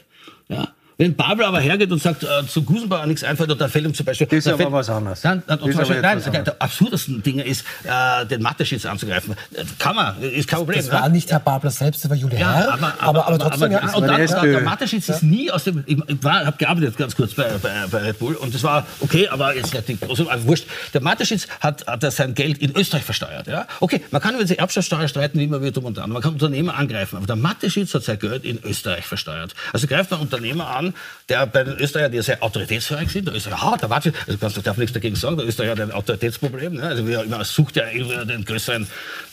[0.49, 0.75] Ja?
[1.01, 3.95] Wenn Babel aber hergeht und sagt, äh, zu Gusenbauer nichts einfällt und dann fällt ihm
[3.95, 4.27] zum Beispiel...
[4.27, 5.23] Das ist aber was anderes.
[5.23, 9.33] Dann, dann, zum Beispiel, aber nein, was der, absurdesten Dinge ist, äh, den Mathe-Schitz anzugreifen.
[9.55, 10.77] Äh, Kann man, ist kein Problem.
[10.77, 10.93] Das ja?
[10.93, 12.73] war nicht Herr Babler selbst, das war Julia Ja, Herr.
[12.75, 13.95] aber, aber, aber, trotzdem, aber, ja.
[13.95, 17.49] und dann, der, der Mateschitz ist nie aus dem, ich habe gearbeitet ganz kurz bei,
[17.63, 20.67] bei, bei Red Bull und das war okay, aber jetzt nicht die große, also wurscht.
[20.93, 23.67] Der Mateschitz hat, hat er sein Geld in Österreich versteuert, ja.
[23.81, 26.11] Okay, man kann über die Erbschaftssteuer streiten, wie man will, drum und dran.
[26.11, 29.55] Man kann Unternehmer angreifen, aber der Mateschitz hat sein Geld in Österreich versteuert.
[29.73, 30.90] Also greift man Unternehmer an,
[31.29, 34.57] der bei den Österreichern, die sehr autoritätsfähig sind, der Österreicher, ah, der Mateschitz, also kannst
[34.57, 36.83] du darf nichts dagegen sagen, der Österreicher hat ein Autoritätsproblem, ne?
[36.83, 38.87] also wir, man sucht ja irgendwie den größeren,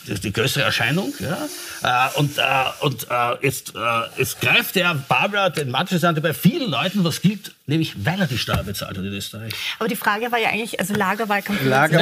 [0.06, 2.06] die, die größere Erscheinung, ja.
[2.14, 2.42] Äh, und, äh,
[2.80, 3.74] und äh, jetzt,
[4.16, 8.20] jetzt greift der Barbara den Mateschitz an, der bei vielen Leuten was gilt, nämlich weil
[8.20, 9.52] er die Steuer bezahlt hat in Österreich.
[9.78, 11.64] Aber die Frage war ja eigentlich, also Lagerwahlkampf.
[11.64, 11.98] Lager-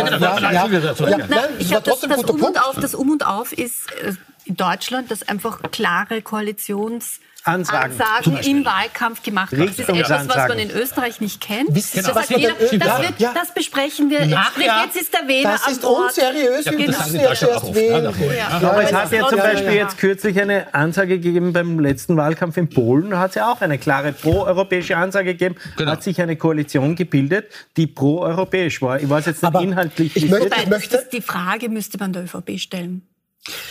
[0.53, 2.59] Ja, genau, ich glaube, das, das Um und Punkt.
[2.63, 3.87] Auf, das Um und Auf ist
[4.45, 7.97] in Deutschland, dass einfach klare Koalitions Ansagen.
[7.97, 8.51] Beispiel.
[8.57, 9.71] im Wahlkampf gemacht wird.
[9.71, 11.75] Das ist etwas, was man in Österreich nicht kennt.
[11.75, 13.33] Wissen Sie, das, jeder, das, Ja, wird, ja.
[13.35, 14.27] das besprechen wir.
[14.27, 18.05] Nachher- Jetzt ist der Wähler Das ist unseriös, das ja wählen.
[18.05, 18.31] Ja, okay.
[18.37, 18.69] Ja.
[18.69, 22.69] Aber es hat ja zum Beispiel jetzt kürzlich eine Ansage gegeben beim letzten Wahlkampf in
[22.69, 23.11] Polen.
[23.11, 25.57] Da hat es ja auch eine klare pro-europäische Ansage gegeben.
[25.77, 25.93] Genau.
[25.93, 29.01] Hat sich eine Koalition gebildet, die pro-europäisch war.
[29.01, 30.17] Ich weiß jetzt nicht Aber inhaltlich.
[30.17, 33.03] ich wie möchte- Ich möchte- die Frage müsste man der ÖVP stellen.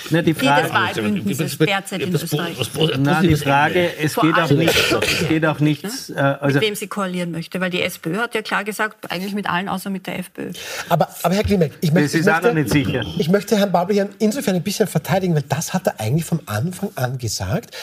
[0.09, 2.57] Na, die Frage, das Wahlbündnis derzeit in Österreich.
[2.97, 6.75] na, die Frage, es geht auch nicht, es geht auch nichts, äh, also mit wem
[6.75, 7.59] sie koalieren möchte.
[7.59, 10.51] Weil die SPÖ hat ja klar gesagt, eigentlich mit allen außer mit der FPÖ.
[10.89, 13.05] Aber, aber Herr Klimek, ich möchte, Das ist ich auch möchte, noch nicht sicher.
[13.17, 16.41] Ich möchte Herrn Babel hier insofern ein bisschen verteidigen, weil das hat er eigentlich vom
[16.45, 17.75] Anfang an gesagt.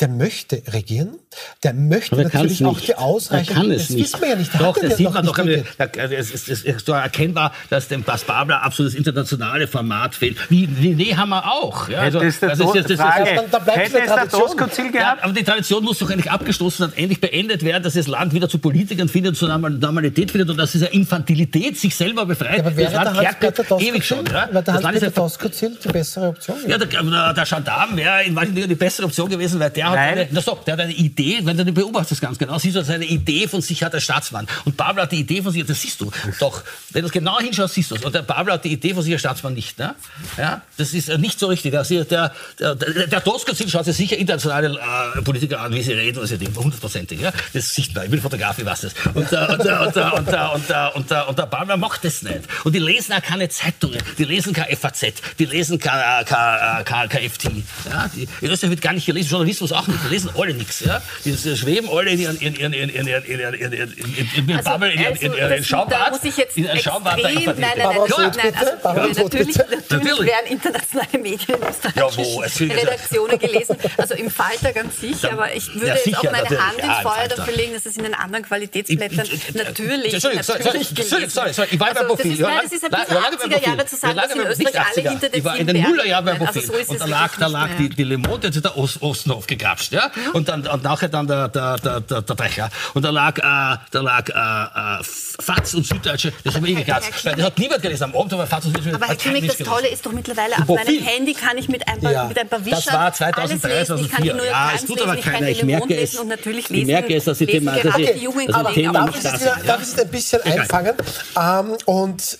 [0.00, 1.18] Der möchte regieren,
[1.62, 2.88] der möchte natürlich auch nicht.
[2.88, 4.04] die kann es das nicht.
[4.04, 4.52] wissen wir ja nicht.
[4.52, 5.38] Der Doch, das sieht man doch.
[5.38, 10.36] Es ist, es ist doch erkennbar, dass dem Bas Babler absolut das internationale Format fehlt.
[10.50, 11.88] Wie René haben wir auch.
[11.88, 12.58] Ja, der also, das ist- das
[12.90, 14.40] ist- Frage, dann- dann bleibt hätte es der Tradition.
[14.42, 15.24] Tosco-Ziel Ja, gehabt?
[15.24, 18.48] aber die Tradition muss doch endlich abgeschlossen und endlich beendet werden, dass das Land wieder
[18.50, 22.58] zu Politikern findet, zu Normal- Normalität findet und dass diese Infantilität sich selber befreit.
[22.58, 24.26] Ja, aber wäre das der Land kehrt Hans-Peter ewig schon.
[24.26, 24.32] Ja?
[24.32, 26.56] wäre der Das Land ist Hans-Peter ja Doskozil die bessere Option?
[26.68, 29.85] ja, der, der, der Gendarm wäre in manchen Dingen die bessere Option gewesen, weil der
[29.90, 30.18] hat Nein.
[30.18, 32.88] eine, na stopp, der hat eine Idee, wenn du beobachtest ganz genau, siehst du, dass
[32.88, 34.46] er eine Idee von sich hat, der Staatsmann.
[34.64, 36.10] Und Babler hat die Idee von sich, das siehst du.
[36.40, 38.04] Doch, wenn du es genau hinschaust, siehst du es.
[38.04, 39.78] Und der Babler hat die Idee von sich, der Staatsmann nicht.
[39.78, 39.94] Ne?
[40.36, 41.72] Ja, das ist äh, nicht so richtig.
[41.72, 44.78] Der, der, der, der, der Toskozil schaut sich sicher internationale
[45.16, 47.20] äh, Politiker an, wie sie reden, was sie denken, hundertprozentig.
[47.20, 47.32] Ja?
[47.52, 48.04] Das ist sichtbar.
[48.04, 48.94] Ich bin Fotograf, ich weiß das.
[49.14, 51.76] Und, äh, und, äh, und, äh, und, äh, und, äh, und, äh, und der Babler
[51.76, 52.40] macht das nicht.
[52.64, 55.06] Und die lesen auch keine Zeitungen, die lesen kein FAZ,
[55.38, 57.44] die lesen kein, äh, kein, äh, kein, kein FT.
[57.88, 58.10] Ja?
[58.14, 59.98] Die, in Österreich wird gar nicht gelesen, Journalismus nicht.
[60.04, 60.80] Die lesen alle nichts.
[60.80, 61.02] Ja?
[61.24, 64.48] Die, die schweben alle in ihren, in ihren, in ihren, in ihren, in ihren, in
[64.48, 67.44] ihren, Bubble, in ihren, in also, ihren muss ich jetzt in ihren der nein, nein,
[67.58, 69.56] nein, nein, also, natürlich,
[69.88, 71.58] natürlich werden internationale Medien
[71.94, 72.40] Ja, wo?
[72.40, 76.60] Redaktionen gelesen, also im Falter ganz sicher, aber ich würde Ja, jetzt auch meine natürlich.
[76.62, 80.12] Hand ins Feuer dafür legen, dass es in den anderen Qualitätsblättern Ich- ich- ich- natürlich,
[80.14, 82.32] Entschuldigung, sorry, natürlich sorry, gelesen sorry, sorry, ich war beim also, Profil.
[82.32, 84.40] ist, Ja, nein, das ist ein bisschen lange beim 80er Jahre zu sagen, dass in
[84.40, 85.10] Österreich alle 80er.
[85.10, 86.38] hinter den Ich war in den Nullerjahren beim.
[86.38, 86.62] Profil.
[86.70, 89.92] Also und da lag, die, Le Monde, jetzt ist der Ost, Ostenhof gegrapscht.
[89.92, 90.10] Ja?
[90.32, 92.70] Und, dann, und nachher dann der, der, der, der, der Drecher.
[92.94, 96.74] Und da lag, äh, da lag äh, äh, FAZ und Süddeutsche, das haben wir eh
[96.82, 97.10] gekratzt.
[97.24, 98.04] Das hat niemand gelesen.
[98.04, 99.72] Am Abend haben wir FAZ und Süddeutsche Aber Herr hat Kimmig, das gelesen.
[99.74, 102.24] Tolle ist doch mittlerweile, auf meinem Handy kann ich mit ein paar, Ja.
[102.24, 103.98] mit ein paar Wischern Das war alles 2003, lesen.
[104.04, 104.34] Ich kann die 2004.
[104.34, 105.48] New York Ja, Times es tut lesen, aber ich keiner.
[105.48, 106.00] Ich merke es.
[106.00, 108.24] lesen und natürlich Ich lesen, merke es, dass ich lesen dem- dass ich- dass ich
[108.26, 109.64] Kollegen Thema Darf nicht ich, da es sind, wieder, ja?
[109.64, 110.94] darf ich es ein bisschen einfangen?
[111.38, 112.38] Ähm, und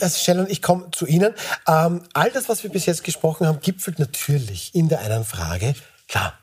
[0.00, 1.34] äh, Shellon, ich komme zu Ihnen.
[1.66, 5.74] Ähm, all das, was wir bis jetzt gesprochen haben, gipfelt natürlich in der einen Frage.
[6.08, 6.34] Klar,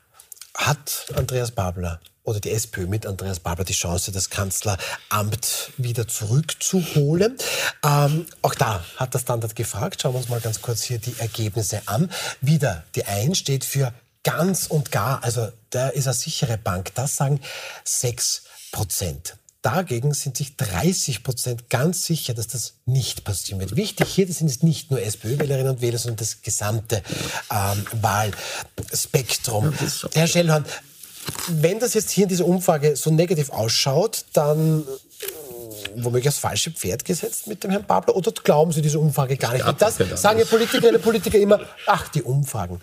[0.56, 7.38] hat Andreas Babler oder die SPÖ mit Andreas Babler die Chance, das Kanzleramt wieder zurückzuholen.
[7.84, 10.02] Ähm, auch da hat der Standard gefragt.
[10.02, 12.10] Schauen wir uns mal ganz kurz hier die Ergebnisse an.
[12.40, 16.92] Wieder die Ein steht für ganz und gar, also da ist eine sichere Bank.
[16.96, 17.40] Das sagen
[17.84, 18.42] 6
[18.72, 19.36] Prozent.
[19.66, 23.74] Dagegen sind sich 30 Prozent ganz sicher, dass das nicht passieren wird.
[23.74, 27.02] Wichtig hier, das sind jetzt nicht nur SPÖ-Wählerinnen und Wähler, sondern das gesamte
[27.50, 29.74] ähm, Wahlspektrum.
[29.74, 30.64] Ja, Herr Schellhorn,
[31.48, 34.86] wenn das jetzt hier in dieser Umfrage so negativ ausschaut, dann äh,
[35.96, 39.52] womöglich das falsche Pferd gesetzt mit dem Herrn Babler oder glauben Sie diese Umfrage gar
[39.52, 39.66] nicht?
[39.66, 42.80] Ja, das sagen ja Politikerinnen und Politiker immer, ach, die Umfragen.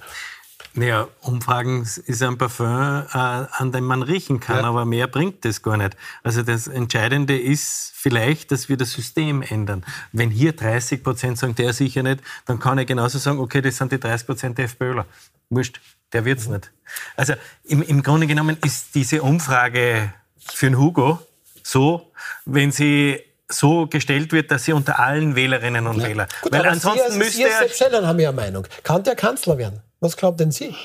[0.75, 4.63] Naja, Umfragen ist ein Parfum, äh, an dem man riechen kann, ja.
[4.63, 5.95] aber mehr bringt das gar nicht.
[6.23, 9.85] Also das Entscheidende ist vielleicht, dass wir das System ändern.
[10.11, 13.77] Wenn hier 30 Prozent sagen, der sicher nicht, dann kann ich genauso sagen, okay, das
[13.77, 15.05] sind die 30 Prozent der FPÖler.
[15.49, 15.79] Wurscht,
[16.11, 16.53] der wird's mhm.
[16.53, 16.71] nicht.
[17.15, 17.33] Also
[17.65, 21.19] im, im Grunde genommen ist diese Umfrage für den Hugo
[21.61, 22.11] so,
[22.45, 26.07] wenn sie so gestellt wird, dass sie unter allen Wählerinnen und ja.
[26.07, 26.27] Wählern.
[26.41, 28.67] Gut, Weil ansonsten Sie, also müsste Sie selbst haben ja eine Meinung.
[28.83, 29.81] Kann der Kanzler werden?
[30.03, 30.75] Was glaubt denn Sie?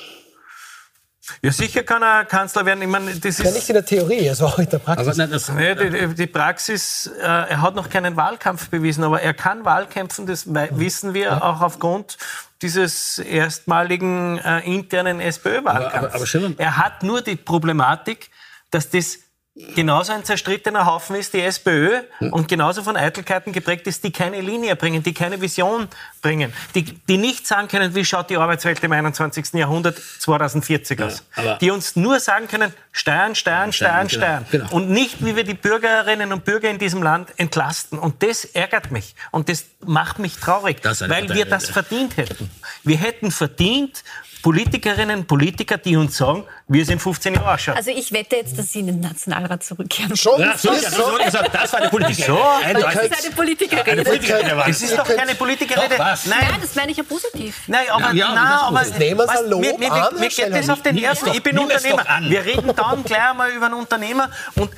[1.42, 2.80] Ja, sicher kann er Kanzler werden.
[2.82, 5.16] Ich meine, das ist ja nicht in der Theorie, also auch in der Praxis.
[5.16, 9.34] Nein, das, ja, die, die, Praxis, äh, er hat noch keinen Wahlkampf bewiesen, aber er
[9.34, 11.42] kann Wahlkämpfen, das wissen wir ja.
[11.42, 12.16] auch aufgrund
[12.62, 16.36] dieses erstmaligen äh, internen SPÖ-Wahlkampfs.
[16.56, 18.30] Er hat nur die Problematik,
[18.70, 19.18] dass das
[19.74, 22.32] genauso ein zerstrittener Haufen ist die SPÖ hm.
[22.32, 25.88] und genauso von Eitelkeiten geprägt ist, die keine Linie bringen, die keine Vision
[26.22, 29.54] bringen, die, die nicht sagen können, wie schaut die Arbeitswelt im 21.
[29.54, 31.24] Jahrhundert 2040 aus.
[31.36, 34.46] Ja, die uns nur sagen können, Steuern, Steuern, Steuern, Steuern.
[34.50, 34.76] Genau, genau.
[34.76, 37.98] Und nicht, wie wir die Bürgerinnen und Bürger in diesem Land entlasten.
[37.98, 39.14] Und das ärgert mich.
[39.30, 42.50] Und das macht mich traurig, weil wir das verdient hätten.
[42.84, 44.02] Wir hätten verdient,
[44.42, 47.74] Politikerinnen und Politiker, die uns sagen, wir sind 15 Jahre auch schon.
[47.74, 50.16] Also ich wette jetzt, dass Sie in den Nationalrat zurückkehren.
[50.16, 50.40] Schon?
[50.40, 52.76] Ja, so, so, so gesagt, das war eine Politikerin.
[52.76, 53.86] So, das ist eine Politikerin.
[53.86, 54.62] Eine Politikerin.
[54.66, 55.90] Es ist doch keine Politikerin.
[55.98, 56.18] Nein.
[56.24, 57.56] Nein, das meine ich ja positiv.
[57.66, 60.68] Nein, aber, ja, nein, aber nehmen wir es Lob mir, mir, an, mir geht das
[60.68, 61.30] auf den ersten.
[61.32, 62.04] Ich bin Unternehmer.
[62.22, 64.70] Wir reden dann gleich einmal über einen Unternehmer und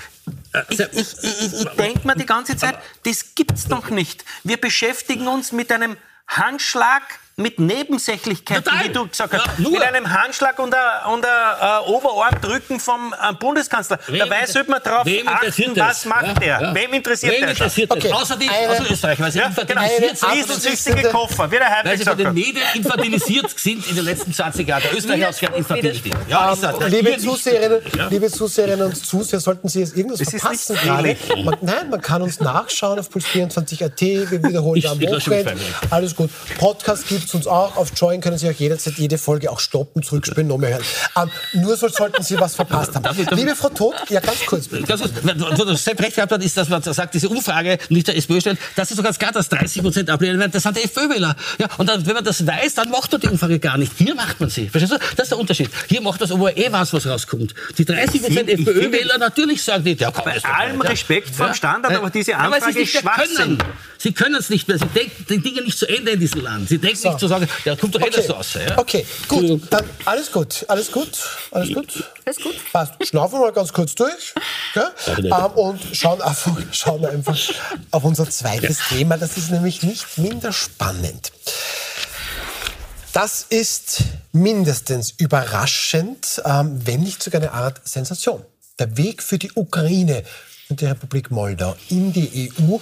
[0.68, 4.24] ich, ich, ich, ich denke mir die ganze Zeit, das gibt's doch nicht.
[4.42, 5.96] Wir beschäftigen uns mit einem
[6.26, 7.02] Handschlag
[7.40, 8.84] mit Nebensächlichkeiten, Total.
[8.84, 9.58] wie du gesagt hast.
[9.58, 13.98] Ja, mit einem Handschlag und einem äh, Oberarmdrücken vom äh, Bundeskanzler.
[14.06, 16.60] Wem, Dabei sollte man darauf achten, was macht ja, der?
[16.60, 16.74] Ja.
[16.74, 17.50] Wem interessiert Wem der?
[17.50, 18.12] Interessiert okay.
[18.12, 20.32] Außer, die, eine, außer Österreich, weil sie ja, infantilisiert genau.
[20.32, 20.32] sind.
[20.32, 24.68] Riesensüchtige Koffer, wie der Weil sie von den Medien infantilisiert sind in den letzten 20
[24.68, 24.82] Jahren.
[24.82, 26.16] Der Österreicher hat sich infantilisiert.
[26.28, 26.90] Ja, ist das.
[26.90, 31.16] Liebe Zuseherinnen, liebe Zuseherinnen und Zuseher, sollten Sie jetzt irgendwas das verpassen gerade.
[31.44, 34.00] Man, nein, man kann uns nachschauen auf puls24.at.
[34.00, 35.56] Wir wiederholen am Wochenende.
[35.90, 36.30] Alles gut.
[36.58, 37.76] Podcast gibt es uns auch.
[37.76, 40.84] Auf Join können Sie auch jederzeit jede Folge auch stoppen, zurückspielen, noch mehr hören.
[41.16, 43.16] Ähm, nur so sollten Sie was verpasst haben.
[43.36, 44.84] Liebe Frau Todt, ja ganz kurz bitte.
[44.84, 45.12] Ganz kurz,
[45.58, 48.40] wo du selbst recht gehabt hast, ist, dass man sagt, diese Umfrage nicht der SPÖ
[48.40, 50.52] stellt, das ist doch ganz klar, dass 30 Prozent ablehnen werden.
[50.52, 51.36] Das sind die FPÖ-Wähler.
[51.58, 53.92] Ja, und dann, wenn man das weiß, dann macht man die Umfrage gar nicht.
[53.96, 54.68] Hier macht man sie.
[54.68, 54.98] Verstehst du?
[55.16, 55.70] Das ist der Unterschied.
[55.88, 57.54] Hier macht das, obwohl eh weiß, was rauskommt.
[57.78, 61.46] Die 30 Prozent FPÖ-Wähler natürlich sagen die, ja, komm, Bei allem Respekt ja.
[61.46, 63.58] vom Standard, aber diese Anfrage ist Schwachsinn.
[63.98, 64.78] Sie können es nicht mehr.
[64.78, 66.70] Sie denken die Dinge nicht zu Ende in diesem Land.
[66.70, 67.08] Sie denken so.
[67.08, 68.20] nicht zu sagen, ja, kommt doch eh okay.
[68.20, 68.54] eh das raus.
[68.54, 68.78] Ja?
[68.78, 69.62] Okay, gut.
[69.70, 70.64] Dann alles gut.
[70.68, 71.10] Alles gut.
[71.50, 72.04] Alles gut.
[72.24, 72.54] Alles gut.
[72.72, 72.94] Passt.
[73.06, 74.34] Schnaufen wir mal ganz kurz durch.
[74.74, 74.86] Okay?
[75.18, 77.38] Ähm, und schauen einfach, schauen einfach
[77.90, 78.96] auf unser zweites ja.
[78.96, 79.18] Thema.
[79.18, 81.32] Das ist nämlich nicht minder spannend.
[83.12, 88.44] Das ist mindestens überraschend, ähm, wenn nicht sogar eine Art Sensation.
[88.78, 90.22] Der Weg für die Ukraine
[90.68, 92.76] und die Republik Moldau in die EU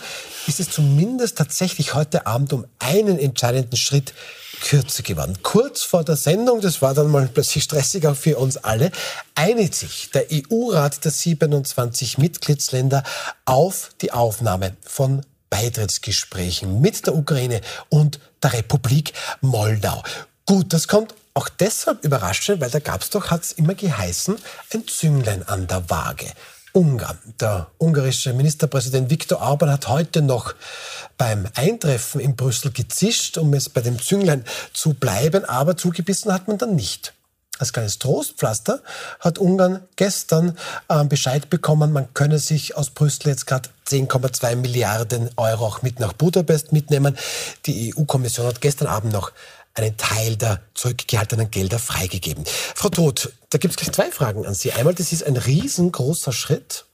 [0.49, 4.15] ist es zumindest tatsächlich heute Abend um einen entscheidenden Schritt
[4.61, 5.39] kürzer geworden.
[5.43, 8.91] Kurz vor der Sendung, das war dann mal plötzlich stressig auch für uns alle,
[9.35, 13.05] einigt sich der EU-Rat der 27 Mitgliedsländer
[13.45, 20.03] auf die Aufnahme von Beitrittsgesprächen mit der Ukraine und der Republik Moldau.
[20.47, 24.37] Gut, das kommt auch deshalb überraschend, weil da gab es doch, hat es immer geheißen,
[24.75, 26.27] ein Zünglein an der Waage.
[26.73, 27.19] Ungarn.
[27.41, 30.55] Der ungarische Ministerpräsident Viktor Orban hat heute noch
[31.17, 36.49] beim Eintreffen in Brüssel gezischt, um es bei dem Zünglein zu bleiben, aber zugebissen hat
[36.49, 37.15] man dann nicht.
[37.59, 38.83] Als kleines Trostpflaster
[39.19, 40.57] hat Ungarn gestern
[40.89, 45.99] äh, Bescheid bekommen, man könne sich aus Brüssel jetzt gerade 10,2 Milliarden Euro auch mit
[45.99, 47.19] nach Budapest mitnehmen.
[47.67, 49.33] Die EU-Kommission hat gestern Abend noch
[49.75, 52.45] einen Teil der zurückgehaltenen Gelder freigegeben.
[52.75, 54.73] Frau Todt, da gibt es gleich zwei Fragen an Sie.
[54.73, 56.85] Einmal, das ist ein riesengroßer Schritt.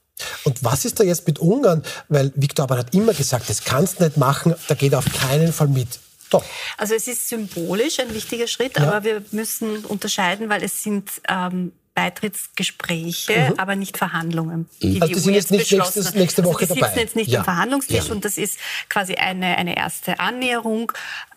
[0.43, 1.83] Und was ist da jetzt mit Ungarn?
[2.07, 5.11] Weil Viktor Orban hat immer gesagt, das kannst du nicht machen, da geht er auf
[5.11, 5.99] keinen Fall mit.
[6.29, 6.43] Doch.
[6.77, 8.87] Also es ist symbolisch ein wichtiger Schritt, ja.
[8.87, 13.59] aber wir müssen unterscheiden, weil es sind ähm, Beitrittsgespräche, mhm.
[13.59, 14.69] aber nicht Verhandlungen.
[14.81, 16.91] Die also die, sind jetzt nicht nächstes, nächste Woche also die dabei.
[16.91, 17.39] sitzen jetzt nicht ja.
[17.39, 18.11] am Verhandlungstisch ja.
[18.11, 20.91] und das ist quasi eine, eine erste Annäherung.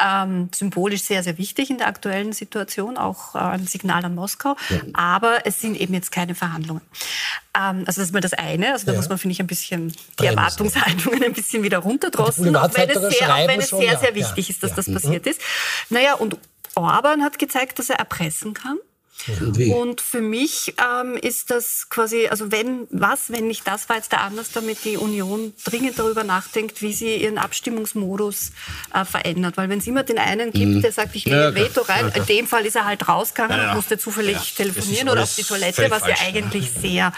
[0.04, 4.56] Ähm, symbolisch sehr, sehr wichtig in der aktuellen Situation, auch äh, ein Signal an Moskau.
[4.68, 4.80] Ja.
[4.94, 6.82] Aber es sind eben jetzt keine Verhandlungen.
[7.54, 8.72] Ähm, also das ist mal das eine.
[8.72, 12.74] Also da muss man, finde ich, ein bisschen die Erwartungshaltungen ein bisschen wieder runterdrossen, auch
[12.74, 15.40] wenn es sehr, auch wenn es sehr, sehr wichtig ist, dass das passiert ist.
[15.88, 16.36] Naja, und
[16.74, 18.78] Orban hat gezeigt, dass er erpressen kann.
[19.74, 24.12] Und für mich ähm, ist das quasi, also wenn, was, wenn nicht das, war jetzt
[24.12, 28.52] der Anlass, damit die Union dringend darüber nachdenkt, wie sie ihren Abstimmungsmodus
[28.94, 29.56] äh, verändert.
[29.56, 30.82] Weil wenn es immer den einen gibt, mhm.
[30.82, 33.58] der sagt, ich lege ja, Veto rein, ja, in dem Fall ist er halt rausgegangen
[33.58, 36.14] ja, und musste zufällig telefonieren oder auf die Toilette, was ja.
[36.24, 37.12] eigentlich sehr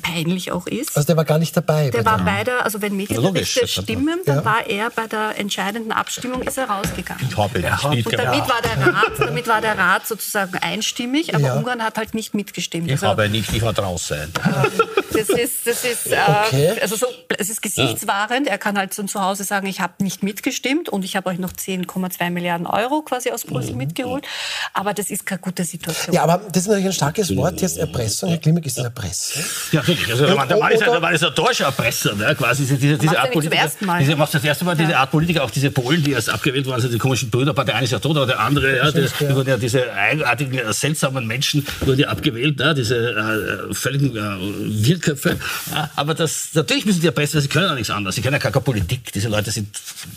[0.00, 0.96] peinlich auch ist.
[0.96, 1.90] Also der war gar nicht dabei.
[1.90, 4.44] Der war bei der, also wenn Medienberichte stimmen, dann ja.
[4.44, 7.26] war er bei der entscheidenden Abstimmung, ist er rausgegangen.
[7.28, 7.78] Ich habe ja.
[7.82, 11.54] Und damit war, der Rat, damit war der Rat sozusagen einstimmig, aber ja.
[11.56, 12.86] Ungarn hat halt nicht mitgestimmt.
[12.86, 14.32] Ich also, habe nicht, ich war draußen.
[15.12, 16.72] das ist, das ist, äh, okay.
[16.80, 17.06] also so,
[17.38, 18.46] es ist gesichtswahrend.
[18.46, 21.52] Er kann halt zu Hause sagen, ich habe nicht mitgestimmt und ich habe euch noch
[21.52, 23.78] 10,2 Milliarden Euro quasi aus Brüssel mhm.
[23.78, 24.26] mitgeholt.
[24.72, 26.14] Aber das ist keine gute Situation.
[26.14, 28.30] Ja, aber das ist natürlich ein starkes Wort jetzt, Erpressung.
[28.30, 29.42] Herr Klimek, ist das Erpressung?
[29.72, 30.10] Ja, natürlich.
[30.10, 32.34] Also, der, Mann, der, Mann ist, der Mann ist ein deutscher Erpresser, ne?
[32.36, 33.70] quasi diese, diese Art Politiker.
[34.00, 36.74] Diese, macht das erste Mal diese Art Politiker, auch diese Polen, die erst abgewählt waren,
[36.74, 39.34] also die komischen Brüder, der eine ist ja tot, aber der andere, ja, das, die
[39.34, 42.74] wurden ja diese eigenartigen, äh, seltsamen Menschen wurden ja abgewählt, ne?
[42.74, 45.38] diese äh, völligen äh, Wirrköpfe.
[45.74, 45.90] Ja?
[45.96, 48.14] Aber das, natürlich müssen die erpressen, sie können ja nichts anderes.
[48.14, 49.12] Sie können ja gar keine Politik.
[49.12, 49.68] Diese Leute sind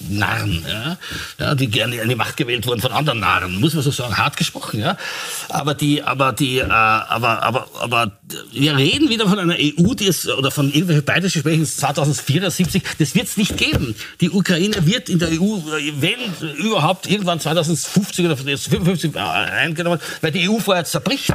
[0.09, 0.97] Narren, ja?
[1.39, 4.17] Ja, die gerne an die Macht gewählt wurden von anderen Narren, muss man so sagen,
[4.17, 4.79] hart gesprochen.
[4.79, 4.97] Ja?
[5.49, 8.11] Aber die, aber die, äh, aber, aber, aber
[8.51, 13.27] wir reden wieder von einer EU, die es, oder von irgendwelchen Beitrittsgesprächen 2074, das wird
[13.27, 13.95] es nicht geben.
[14.21, 15.57] Die Ukraine wird in der EU,
[15.99, 21.33] wenn überhaupt irgendwann 2050 oder 2055 eingenommen, weil die EU vorher zerbricht.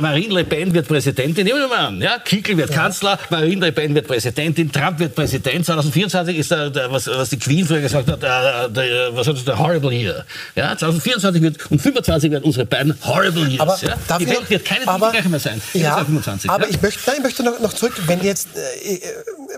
[0.00, 2.18] Marine Le Pen wird Präsidentin, nehmen wir mal an, ja?
[2.18, 2.76] Kickel wird ja.
[2.76, 7.30] Kanzler, Marine Le Pen wird Präsidentin, Trump wird Präsident, 2024 ist der, der was, was
[7.30, 10.24] die Queen früher gesagt hat, der, der, was hat der horrible year.
[10.54, 10.76] Ja?
[10.76, 13.60] 2024 wird, und 25 werden unsere beiden horrible years.
[13.60, 14.18] Aber ja?
[14.18, 15.60] Die Welt wird keine aber, mehr sein.
[15.74, 16.70] Ja, 25, aber ja?
[16.70, 19.00] ich möchte, nein, möchte noch, noch zurück, wenn jetzt, äh, äh,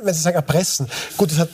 [0.02, 1.50] wenn Sie sagen erpressen, gut, das hat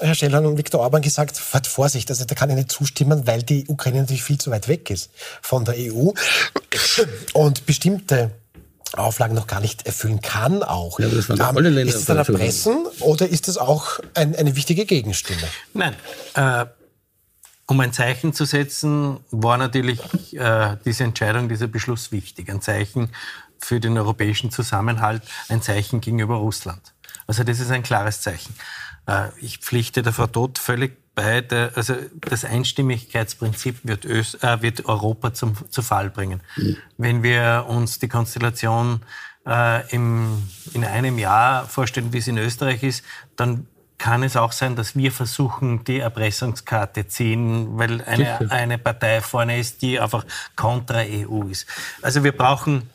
[0.00, 3.42] Herr Schellhorn und Viktor Orban gesagt, hat Vorsicht, also da kann ich nicht zustimmen, weil
[3.42, 5.10] die Ukraine natürlich viel zu weit weg ist
[5.42, 6.10] von der EU
[7.34, 8.32] und bestimmte
[8.94, 10.98] Auflagen noch gar nicht erfüllen kann auch.
[10.98, 14.56] Ja, das waren alle Länder ist es dann erpressen oder ist es auch ein, eine
[14.56, 15.46] wichtige Gegenstimme?
[15.74, 15.94] Nein.
[16.34, 16.66] Äh,
[17.66, 20.00] um ein Zeichen zu setzen, war natürlich
[20.36, 22.50] äh, diese Entscheidung, dieser Beschluss wichtig.
[22.50, 23.10] Ein Zeichen
[23.60, 26.94] für den europäischen Zusammenhalt, ein Zeichen gegenüber Russland.
[27.26, 28.54] Also das ist ein klares Zeichen.
[29.06, 31.40] Äh, ich pflichte der Frau Todt völlig bei.
[31.40, 36.40] Der, also das Einstimmigkeitsprinzip wird, Öst, äh, wird Europa zum, zu Fall bringen.
[36.56, 36.76] Mhm.
[36.96, 39.02] Wenn wir uns die Konstellation
[39.46, 40.42] äh, im,
[40.72, 43.04] in einem Jahr vorstellen, wie es in Österreich ist,
[43.36, 43.66] dann
[43.98, 49.58] kann es auch sein, dass wir versuchen, die Erpressungskarte ziehen, weil eine, eine Partei vorne
[49.58, 50.24] ist, die einfach
[50.56, 51.66] kontra EU ist.
[52.00, 52.88] Also wir brauchen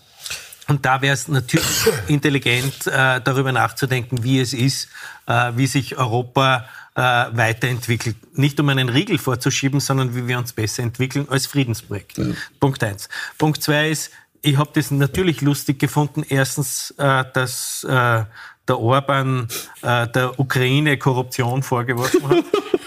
[0.67, 1.67] und da wäre es natürlich
[2.08, 4.89] intelligent, äh, darüber nachzudenken, wie es ist,
[5.28, 8.15] äh, wie sich Europa äh, weiterentwickelt.
[8.38, 12.17] Nicht um einen Riegel vorzuschieben, sondern wie wir uns besser entwickeln als Friedensprojekt.
[12.17, 12.25] Ja.
[12.60, 13.10] Punkt eins.
[13.38, 16.23] Punkt zwei ist, ich habe das natürlich lustig gefunden.
[16.28, 18.23] Erstens, äh, dass äh,
[18.67, 19.47] der Orban
[19.82, 22.45] äh, der Ukraine Korruption vorgeworfen hat.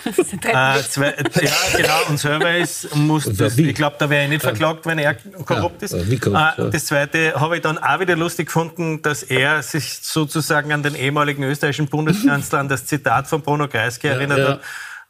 [0.78, 4.42] äh, zwei, ja, genau, und selber ist, muss das, ich glaube, da wäre er nicht
[4.42, 5.92] verklagt, wenn er korrupt ist.
[5.92, 10.72] Ja, äh, das Zweite habe ich dann auch wieder lustig gefunden, dass er sich sozusagen
[10.72, 14.60] an den ehemaligen österreichischen Bundeskanzler, an das Zitat von Bruno Kreisky erinnert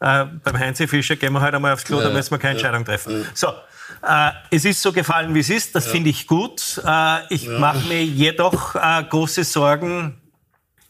[0.00, 0.26] hat.
[0.26, 2.84] Äh, beim Heinz Fischer gehen wir heute einmal aufs Klo, da müssen wir keine Entscheidung
[2.84, 3.26] treffen.
[3.34, 3.48] So,
[4.06, 6.80] äh, es ist so gefallen, wie es ist, das finde ich gut.
[6.84, 10.17] Äh, ich mache mir jedoch äh, große Sorgen,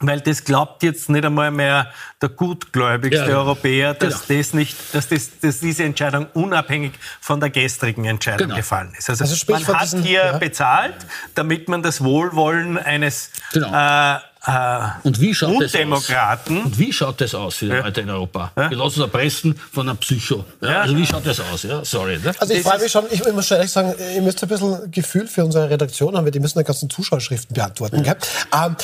[0.01, 1.91] weil das glaubt jetzt nicht einmal mehr
[2.23, 4.39] der gutgläubigste ja, Europäer, dass, genau.
[4.39, 8.57] das nicht, dass, das, dass diese Entscheidung unabhängig von der gestrigen Entscheidung genau.
[8.57, 9.11] gefallen ist.
[9.11, 10.39] Also, also man hat diesen, hier ja.
[10.39, 10.95] bezahlt,
[11.35, 14.15] damit man das Wohlwollen eines genau.
[14.15, 16.57] äh, äh, und wie schaut Undemokraten.
[16.57, 16.67] Das aus?
[16.67, 17.81] Und wie schaut das aus für die ja.
[17.81, 18.53] Leute in Europa?
[18.57, 18.71] Ja.
[18.71, 20.45] Wir lassen uns erpressen von einem Psycho.
[20.61, 20.83] Ja?
[20.83, 21.65] Also wie schaut das aus?
[21.65, 22.19] Ja, sorry.
[22.19, 22.33] Ne?
[22.39, 25.27] Also ich freue mich schon, ich muss schon ehrlich sagen, ihr müsst ein bisschen Gefühl
[25.27, 28.01] für unsere Redaktion haben, weil die müssen die ganzen Zuschauerschriften beantworten.
[28.01, 28.15] Mhm.
[28.55, 28.77] Ähm,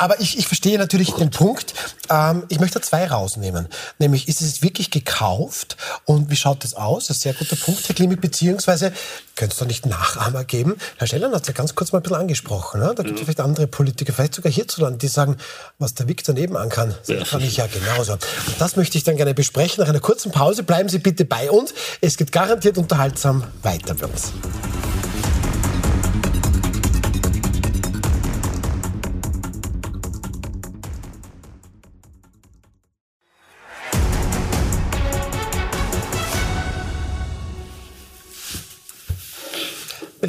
[0.00, 1.74] aber ich, ich verstehe natürlich den Punkt.
[2.08, 3.68] Ähm, ich möchte zwei rausnehmen.
[3.98, 5.76] Nämlich, ist es wirklich gekauft?
[6.06, 7.06] Und wie schaut das aus?
[7.06, 8.20] Das ist ein sehr guter Punkt, Herr Klimek.
[8.20, 8.92] Beziehungsweise,
[9.36, 10.76] könnte es doch nicht Nachahmer geben?
[10.96, 12.80] Herr Schellern hat es ja ganz kurz mal ein bisschen angesprochen.
[12.80, 12.94] Ne?
[12.96, 13.24] Da gibt es ja.
[13.26, 15.36] vielleicht andere Politiker, vielleicht sogar hierzulande, die sagen,
[15.78, 18.12] was der Victor nebenan kann, das kann ich ja genauso.
[18.12, 18.22] Und
[18.58, 19.82] das möchte ich dann gerne besprechen.
[19.82, 21.74] Nach einer kurzen Pause bleiben Sie bitte bei uns.
[22.00, 24.32] Es geht garantiert unterhaltsam weiter bei uns.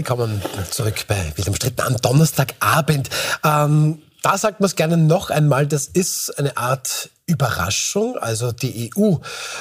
[0.01, 3.11] Willkommen zurück bei Wild umstritten am Donnerstagabend.
[3.43, 8.17] Ähm, da sagt man es gerne noch einmal, das ist eine Art Überraschung.
[8.17, 9.17] Also die EU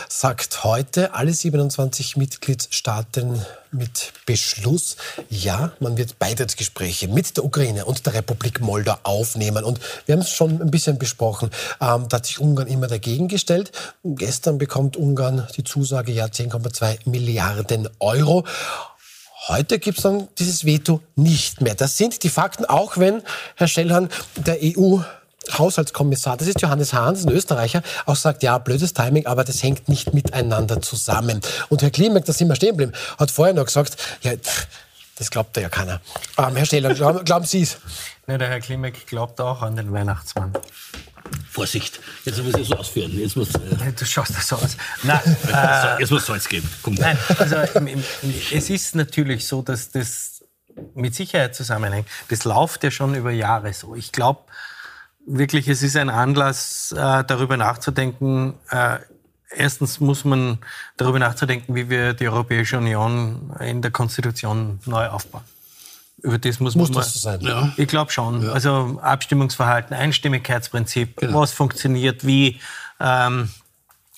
[0.09, 4.97] sagt heute, alle 27 Mitgliedstaaten mit Beschluss,
[5.29, 9.63] ja, man wird Beitrittsgespräche mit der Ukraine und der Republik Moldau aufnehmen.
[9.63, 11.51] Und wir haben es schon ein bisschen besprochen.
[11.83, 13.73] Ähm, da hat sich Ungarn immer dagegen gestellt.
[14.05, 18.45] Gestern bekommt Ungarn die Zusage, ja, 10,2 Milliarden Euro.
[19.49, 21.75] Heute gibt es dann dieses Veto nicht mehr.
[21.75, 23.23] Das sind die Fakten, auch wenn
[23.57, 24.99] Herr Schellhahn der EU
[25.51, 29.89] Haushaltskommissar, das ist Johannes Hahn, ein Österreicher, auch sagt, ja, blödes Timing, aber das hängt
[29.89, 31.41] nicht miteinander zusammen.
[31.71, 34.33] Und Herr Klimek, da sind wir stehen geblieben, hat vorher noch gesagt, ja,
[35.17, 36.01] das glaubt ja keiner.
[36.39, 37.79] Ähm, Herr Steller, glauben, glauben Sie es?
[38.27, 40.53] Ja, der Herr Klimek glaubt auch an den Weihnachtsmann.
[41.61, 43.13] Vorsicht, jetzt muss ich so ausführen.
[43.19, 44.79] Jetzt muss, äh du schaust das so aus.
[45.03, 45.21] Nein,
[45.53, 46.67] äh, jetzt muss Salz geben.
[46.83, 46.95] Komm.
[46.95, 47.57] Nein, also
[48.51, 50.43] es ist natürlich so, dass das
[50.95, 52.09] mit Sicherheit zusammenhängt.
[52.31, 53.95] Das läuft ja schon über Jahre so.
[53.95, 54.41] Ich glaube
[55.27, 58.55] wirklich, es ist ein Anlass, äh, darüber nachzudenken.
[58.71, 59.01] Äh,
[59.51, 60.61] erstens muss man
[60.97, 65.45] darüber nachzudenken, wie wir die Europäische Union in der Konstitution neu aufbauen.
[66.23, 66.99] Über das muss, muss man.
[66.99, 67.41] Das so sein?
[67.41, 67.73] Ja.
[67.77, 68.43] Ich glaube schon.
[68.43, 68.53] Ja.
[68.53, 71.41] Also Abstimmungsverhalten, Einstimmigkeitsprinzip, genau.
[71.41, 72.61] was funktioniert, wie.
[72.99, 73.51] Ähm,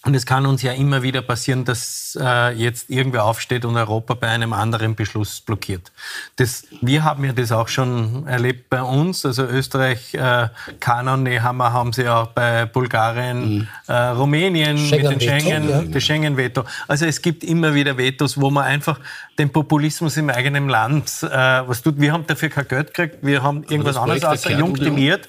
[0.04, 4.14] und es kann uns ja immer wieder passieren, dass äh, jetzt irgendwer aufsteht und Europa
[4.14, 5.92] bei einem anderen Beschluss blockiert.
[6.36, 9.24] Das, wir haben ja das auch schon erlebt bei uns.
[9.24, 10.48] Also Österreich, äh,
[10.80, 13.68] Kanon, Nehammer haben sie auch bei Bulgarien, mhm.
[13.86, 15.82] äh, Rumänien Schengen mit den Schengen, ja.
[15.82, 16.64] das Schengen-Veto.
[16.88, 18.98] Also es gibt immer wieder Vetos, wo man einfach
[19.38, 22.00] den Populismus im eigenen Land äh, was tut.
[22.00, 25.28] Wir haben dafür kein Geld gekriegt, wir haben irgendwas anderes außer jung timiert.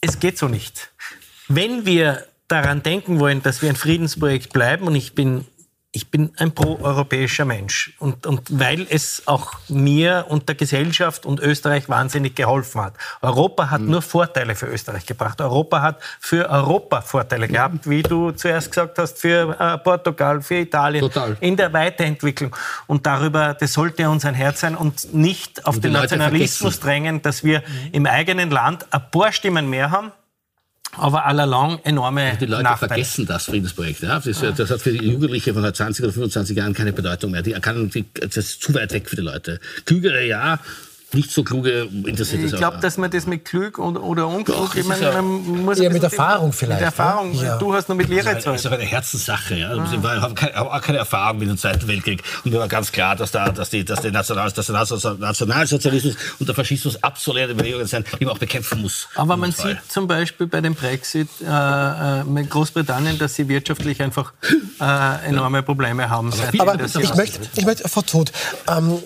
[0.00, 0.90] Es geht so nicht.
[1.48, 5.46] Wenn wir daran denken wollen, dass wir ein Friedensprojekt bleiben, und ich bin
[5.92, 7.94] ich bin ein pro-europäischer Mensch.
[7.98, 12.94] Und, und weil es auch mir und der Gesellschaft und Österreich wahnsinnig geholfen hat.
[13.22, 13.90] Europa hat mhm.
[13.90, 15.40] nur Vorteile für Österreich gebracht.
[15.40, 17.52] Europa hat für Europa Vorteile mhm.
[17.52, 21.36] gehabt, wie du zuerst gesagt hast, für äh, Portugal, für Italien, Total.
[21.40, 22.54] in der Weiterentwicklung.
[22.86, 27.42] Und darüber, das sollte uns ein Herz sein und nicht auf den Nationalismus drängen, dass
[27.42, 27.88] wir mhm.
[27.90, 30.12] im eigenen Land ein paar Stimmen mehr haben
[30.96, 32.88] aber allalong enorme Die Leute Nachteile.
[32.88, 34.02] vergessen das Friedensprojekt.
[34.02, 34.20] Ja?
[34.20, 34.52] Das, ah.
[34.52, 37.42] das, hat für die Jugendliche von 20 oder 25 Jahren keine Bedeutung mehr.
[37.42, 39.60] Die kann, das ist zu weit weg für die Leute.
[39.84, 40.58] Klügere ja,
[41.14, 44.86] nicht so kluge interessiert Ich glaube, dass man das mit klug oder, oder unklug, ich
[44.86, 46.80] meine, man muss ja, mit Erfahrung vielleicht.
[46.80, 47.34] Mit Erfahrung.
[47.34, 47.58] Ja.
[47.58, 48.46] Du hast nur mit Lehre Zeit.
[48.46, 49.56] Das ist aber eine Herzenssache.
[49.56, 49.70] Ja.
[49.70, 49.88] Ah.
[49.90, 52.22] Ich habe keine, auch keine Erfahrung mit dem Zweiten Weltkrieg.
[52.44, 56.16] Und mir war ganz klar, dass, da, dass, die, dass, die National, dass der Nationalsozialismus
[56.38, 59.08] und der Faschismus absolute Bewegungen sind, die man auch bekämpfen muss.
[59.14, 64.02] Aber man sieht zum Beispiel bei dem Brexit äh, äh, mit Großbritannien, dass sie wirtschaftlich
[64.02, 64.32] einfach
[64.80, 66.32] äh, enorme Probleme haben.
[66.58, 68.32] Aber, aber ich, möchte, ich möchte, Frau Todt,
[68.68, 68.98] ähm,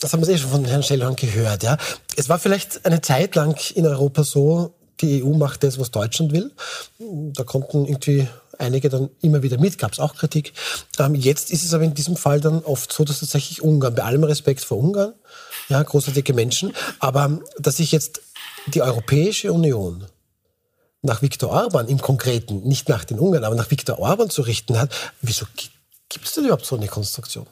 [0.00, 1.76] das haben wir eh schon von Herrn Schellhorn gehört, ja.
[2.16, 6.32] Es war vielleicht eine Zeit lang in Europa so, die EU macht das, was Deutschland
[6.32, 6.52] will.
[6.98, 8.28] Da konnten irgendwie
[8.58, 10.52] einige dann immer wieder mit, gab es auch Kritik.
[10.98, 14.04] Ähm, jetzt ist es aber in diesem Fall dann oft so, dass tatsächlich Ungarn, bei
[14.04, 15.14] allem Respekt vor Ungarn,
[15.68, 18.20] ja, großartige Menschen, aber dass sich jetzt
[18.66, 20.06] die Europäische Union
[21.02, 24.78] nach Viktor Orban im Konkreten, nicht nach den Ungarn, aber nach Viktor Orban zu richten
[24.78, 25.46] hat, wieso
[26.08, 27.46] gibt es denn überhaupt so eine Konstruktion?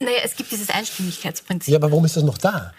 [0.00, 1.72] Naja, es gibt dieses Einstimmigkeitsprinzip.
[1.72, 2.72] Ja, aber warum ist das noch da?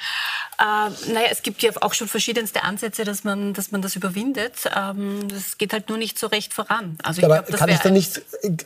[0.57, 4.53] Äh, naja, es gibt ja auch schon verschiedenste Ansätze, dass man, dass man das überwindet.
[4.73, 6.97] Ähm, das geht halt nur nicht so recht voran.
[7.03, 8.21] Also ich aber glaub, kann ich dann nicht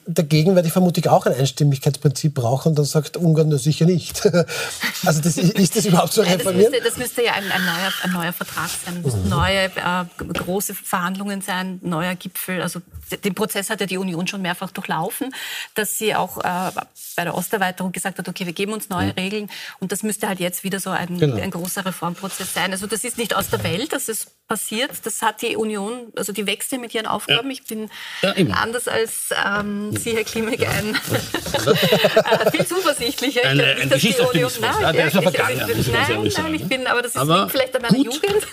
[0.05, 4.23] dagegen, weil ich vermutlich auch ein Einstimmigkeitsprinzip brauche und dann sagt Ungarn das sicher nicht.
[5.05, 6.71] also das, ist das überhaupt so reformieren?
[6.71, 9.01] Das müsste, das müsste ja ein, ein, neuer, ein neuer Vertrag sein.
[9.01, 9.29] Mhm.
[9.29, 12.61] neue äh, große Verhandlungen sein, neuer Gipfel.
[12.61, 12.81] Also
[13.17, 15.33] den Prozess hat ja die Union schon mehrfach durchlaufen,
[15.75, 16.71] dass sie auch äh,
[17.15, 19.11] bei der Osterweiterung gesagt hat, okay, wir geben uns neue mhm.
[19.11, 19.49] Regeln
[19.79, 21.35] und das müsste halt jetzt wieder so ein, genau.
[21.35, 22.71] ein großer Reformprozess sein.
[22.71, 24.91] Also das ist nicht aus der Welt, dass es passiert.
[25.03, 27.49] Das hat die Union, also die wächst ja mit ihren Aufgaben.
[27.49, 27.53] Ja.
[27.53, 27.89] Ich bin
[28.21, 33.45] ja, anders als ähm, Sie, Herr Klimek, ein äh, viel zuversichtlicher.
[33.45, 36.67] Eine, ich nicht, dass die Union, nein, ja, ja, ich, also ich, nein, nein, ich
[36.67, 38.13] bin, aber das ist aber vielleicht an meiner gut.
[38.13, 38.47] Jugend,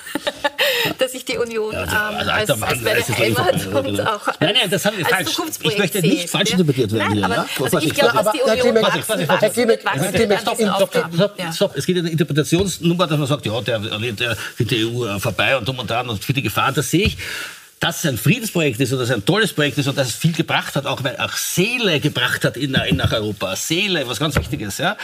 [0.98, 4.40] dass ich die Union ja, also, ähm, als, als, als meine Heimat und auch als,
[4.40, 5.36] nein, nein, das habe ich falsch.
[5.62, 7.24] Ich möchte nicht falsch interpretiert werden hier.
[7.24, 9.70] Aber, also ich glaube, dass die Union Herr Klimek,
[11.54, 15.56] stopp, es geht in der Interpretationsnummer, dass man sagt, ja, der, der, die EU vorbei
[15.56, 17.18] und um und dran und für die Gefahr, das sehe ich
[17.80, 20.14] dass es ein Friedensprojekt ist und dass es ein tolles Projekt ist und dass es
[20.14, 23.56] viel gebracht hat, auch, weil auch Seele gebracht hat in, in nach Europa.
[23.56, 24.76] Seele, was ganz Wichtiges.
[24.76, 24.98] Ja?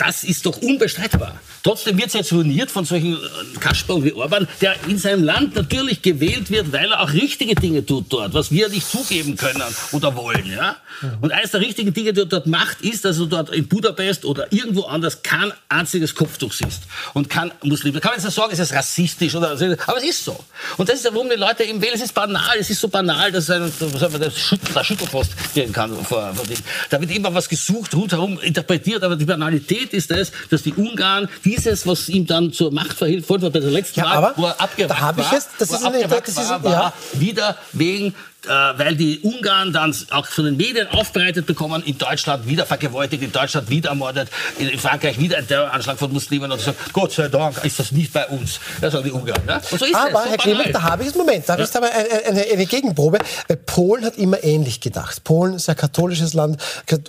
[0.00, 1.38] Das ist doch unbestreitbar.
[1.62, 5.54] Trotzdem wird es jetzt ruiniert von solchen äh, Kasperl wie Orban, der in seinem Land
[5.54, 9.62] natürlich gewählt wird, weil er auch richtige Dinge tut dort, was wir nicht zugeben können
[9.92, 10.46] oder wollen.
[10.46, 10.78] Ja?
[11.20, 14.24] Und eines der richtigen Dinge, die er dort macht, ist, dass du dort in Budapest
[14.24, 17.92] oder irgendwo anders kein einziges Kopftuch siehst und kein Muslim.
[17.92, 20.42] Da kann man jetzt nicht sagen, es ist rassistisch oder aber es ist so.
[20.78, 21.92] Und das ist ja, warum die Leute eben wählen.
[21.94, 25.90] Es ist banal, es ist so banal, dass ein, der Schüttelpost gehen kann.
[26.04, 26.44] Vor, vor
[26.88, 31.28] da wird immer was gesucht, rundherum interpretiert, aber die Banalität ist es, dass die Ungarn
[31.44, 34.60] dieses, was ihm dann zur Macht verhilft, vor bei der letzten Ja, Wahl, wo er
[34.60, 36.92] abgewackt da hab ich war, jetzt- das ist eine- das ist- war, war ja.
[37.14, 38.14] wieder wegen
[38.48, 43.32] weil die Ungarn dann auch von den Medien aufbereitet bekommen, in Deutschland wieder vergewaltigt, in
[43.32, 44.28] Deutschland wieder ermordet,
[44.58, 46.74] in, in Frankreich wieder ein Terroranschlag von Muslimen und so.
[46.92, 48.60] Gott sei Dank ist das nicht bei uns.
[48.80, 49.42] Das sagen die Ungarn.
[49.70, 50.24] Und so ist Aber, es.
[50.24, 52.66] So Herr Clement, da habe ich jetzt Moment, da habe ich aber eine, eine, eine
[52.66, 53.18] Gegenprobe.
[53.48, 55.22] Weil Polen hat immer ähnlich gedacht.
[55.24, 56.62] Polen ist ein katholisches Land.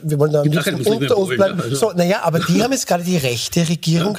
[0.04, 1.60] Wir wollen da unter uns Polen, bleiben.
[1.60, 1.76] ja, also.
[1.76, 4.18] So, naja, aber die haben jetzt gerade die rechte Regierung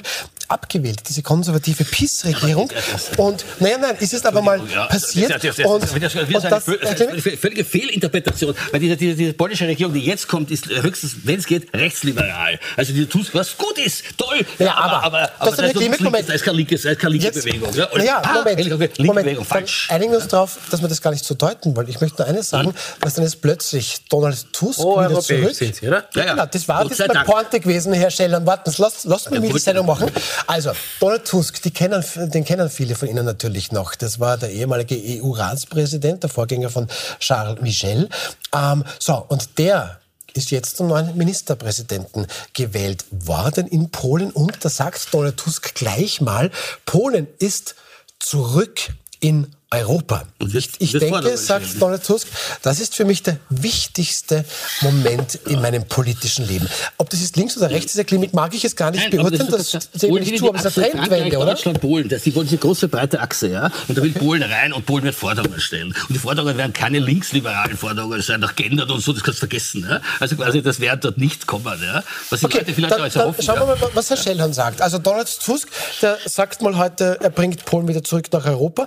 [0.52, 2.70] abgewählt, diese konservative PiS-Regierung.
[3.16, 5.30] Und naja, nein, ist jetzt aber mal Ja, passiert.
[5.30, 8.54] Das, das, und, und eine völlige Fehlinterpretation.
[8.70, 12.58] Weil diese, diese, diese polnische Regierung, die jetzt kommt, ist höchstens, wenn es geht, rechtsliberal.
[12.76, 14.40] Also die tut was gut ist, toll.
[14.58, 16.28] Ja, aber- aber, das aber, ist eine das, ist Moment.
[16.28, 17.74] das ist keine linke, das ist keine linke Jetzt- Bewegung.
[17.74, 19.24] Ja, Und- Naja, Ah, Moment, linke Moment.
[19.26, 19.88] Bewegung, falsch.
[19.90, 21.88] einigen wir uns darauf, dass wir das gar nicht so deuten wollen.
[21.88, 25.54] Ich möchte nur eines sagen, dass dann jetzt plötzlich Donald Tusk wieder Pro-europäisch zurück...
[25.54, 26.04] sind Sie, oder?
[26.14, 27.24] Ja, Ja, genau, das war das meine.
[27.24, 28.44] Pointe gewesen, Herr Schellern.
[28.46, 29.58] Warten, Sie, lass, lass mich die.
[29.58, 30.10] Sendung machen.
[30.46, 33.94] Also, Donald Tusk, kennen, den kennen viele von Ihnen natürlich noch.
[33.94, 36.88] Das war der ehemalige EU-Ratspräsident, der Vorgänger von
[37.18, 38.08] Charles Michel.
[38.54, 40.00] Ähm, so, und der
[40.34, 44.30] ist jetzt zum neuen Ministerpräsidenten gewählt worden in Polen.
[44.30, 46.50] Und da sagt Donald Tusk gleich mal,
[46.86, 47.74] Polen ist
[48.18, 48.80] zurück
[49.20, 50.24] in Europa.
[50.38, 51.80] Das- ich ich das denke, sagt.
[51.80, 52.28] Donald Tusk,
[52.62, 54.44] das ist für mich der wichtigste
[54.82, 56.68] Moment in meinem politischen Leben.
[56.98, 59.10] Ob das jetzt links oder rechts ist, Herr Klinik, mag ich jetzt gar nicht Nein,
[59.10, 61.46] beurteilen, das, ist doch- sehen wir nicht zu, aber es ist eine Trendwende, oder?
[61.54, 62.08] Deutschland, Polen.
[62.08, 63.70] Das, die wollen diese große, breite Achse, ja.
[63.88, 65.88] Und da will Polen rein und Polen wird Forderungen stellen.
[66.08, 69.46] Und die Forderungen werden keine linksliberalen Forderungen sein, nach geändert und so, das kannst du
[69.46, 70.00] vergessen, ja.
[70.20, 72.02] Also quasi, das wird dort nicht kommen, ja.
[72.30, 73.44] Was die Okay, Leute vielleicht dann, auch dann erhoffen.
[73.44, 73.80] schauen wir ja.
[73.80, 74.80] mal, was Herr Schellhorn sagt.
[74.82, 75.68] Also Donald Tusk,
[76.02, 78.86] der sagt mal heute, er bringt Polen wieder zurück nach Europa.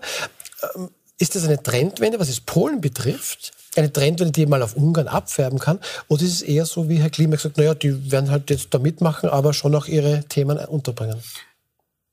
[0.75, 3.53] Ähm, Ist das eine Trendwende, was es Polen betrifft?
[3.77, 5.79] Eine Trendwende, die mal auf Ungarn abfärben kann?
[6.07, 8.79] Oder ist es eher so, wie Herr Klima gesagt, naja, die werden halt jetzt da
[8.79, 11.21] mitmachen, aber schon auch ihre Themen unterbringen?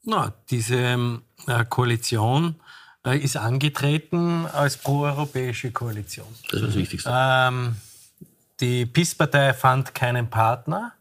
[0.04, 2.56] Na, diese ähm, äh, Koalition
[3.06, 6.26] äh, ist angetreten als proeuropäische Koalition.
[6.50, 7.10] Das ist das Wichtigste.
[7.12, 7.76] Ähm,
[8.60, 10.92] die PiS-Partei fand keinen Partner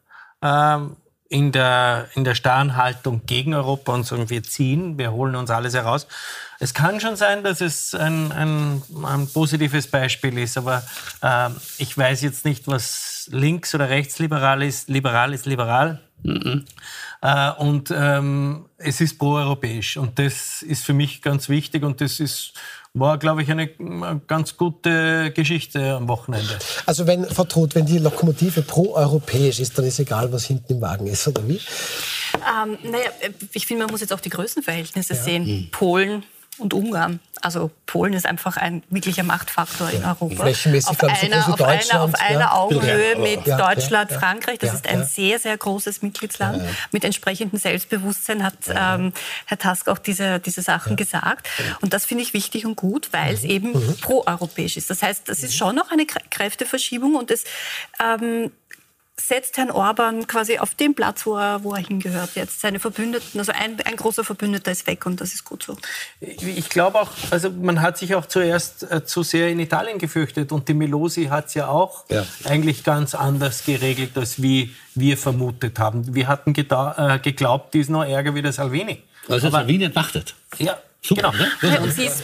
[0.41, 0.95] ähm,
[1.32, 5.49] in, der, in der starren Haltung gegen Europa und sagen, wir ziehen, wir holen uns
[5.49, 6.05] alles heraus.
[6.59, 10.84] Es kann schon sein, dass es ein, ein, ein positives Beispiel ist, aber
[11.23, 14.89] ähm, ich weiß jetzt nicht, was links- oder rechtsliberal ist.
[14.89, 16.01] Liberal ist liberal.
[17.21, 19.95] Äh, und ähm, es ist proeuropäisch.
[19.95, 22.53] Und das ist für mich ganz wichtig und das ist,
[22.93, 26.59] war, glaube ich, eine äh, ganz gute Geschichte am Wochenende.
[26.85, 30.81] Also wenn, Frau Todt, wenn die Lokomotive pro-europäisch ist, dann ist egal, was hinten im
[30.81, 31.61] Wagen ist, oder wie?
[32.35, 33.09] Ähm, naja,
[33.53, 35.69] ich finde, man muss jetzt auch die Größenverhältnisse sehen.
[35.71, 36.23] Polen
[36.62, 37.20] und Ungarn.
[37.43, 40.43] Also Polen ist einfach ein wirklicher Machtfaktor in Europa.
[40.43, 42.51] Flächenmäßig, auf so einer, wie auf einer, auf einer ja.
[42.53, 44.20] Augenhöhe mit ja, Deutschland, ja.
[44.20, 44.59] Frankreich.
[44.59, 46.62] Das ist ein sehr, sehr großes Mitgliedsland.
[46.91, 49.12] Mit entsprechendem Selbstbewusstsein hat ähm,
[49.47, 51.47] Herr Tusk auch diese, diese Sachen gesagt.
[51.82, 53.38] Und das finde ich wichtig und gut, weil Mhm.
[53.38, 54.89] es eben proeuropäisch ist.
[54.89, 57.43] Das heißt, das ist schon noch eine Krä- Kräfteverschiebung und es
[57.99, 58.51] ähm,
[59.20, 62.59] setzt Herrn Orban quasi auf den Platz, wo er, wo er hingehört jetzt.
[62.62, 65.78] Seine Verbündeten, also ein, ein großer Verbündeter ist weg und das ist gut so.
[66.20, 70.51] Ich glaube auch, also man hat sich auch zuerst äh, zu sehr in Italien gefürchtet
[70.51, 72.26] und die Melosi hat es ja auch Ja.
[72.45, 76.16] eigentlich ganz anders geregelt, als wie wir vermutet haben.
[76.16, 79.03] Wir hatten äh, geglaubt, die ist noch ärger wie der Salvini.
[79.30, 80.36] Also Aber- Salvini entmachtet.
[80.57, 81.43] Ja, Super, genau.
[81.43, 81.51] ne?
[81.76, 82.24] Ja, und sie ist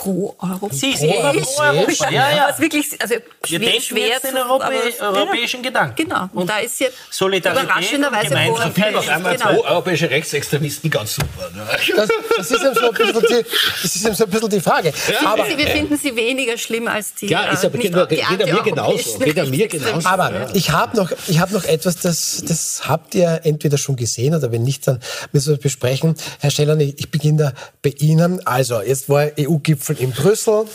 [0.00, 0.80] pro-europäisch.
[0.80, 2.10] Sie ist immer pro-Europa.
[2.10, 2.46] Ja, ja.
[2.48, 4.64] Was wirklich, also Wir schwer, denken schwer jetzt den Europä
[5.00, 5.96] aber- europäischen Gedanken.
[5.96, 6.28] Genau.
[6.32, 8.96] Und, da ist jetzt Solidarität überraschenderweise und pro-europäisch.
[8.96, 9.50] Auf einmal Genau.
[9.60, 11.50] zwei europäische Rechtsextremisten ganz super.
[11.54, 11.66] Ne?
[11.96, 13.44] Das, das, ist eben so ein bisschen die,
[13.82, 14.92] das ist eben so ein bisschen die Frage.
[15.26, 17.26] Aber, Sie, wir finden sie weniger schlimm als die.
[17.26, 19.18] Ja, ist ja äh, nicht- geht, geht ja mir genauso.
[19.18, 20.08] Geht ja mir genauso.
[20.08, 24.34] aber ich habe noch, ich hab noch etwas, das, das habt ihr entweder schon gesehen
[24.34, 25.00] oder wenn nicht, dann
[25.32, 26.14] müssen wir es besprechen.
[26.40, 28.44] Herr Schellern, ich ich beginne da bei Ihnen.
[28.46, 30.66] Also, jetzt war EU-Gipfel in Brüssel.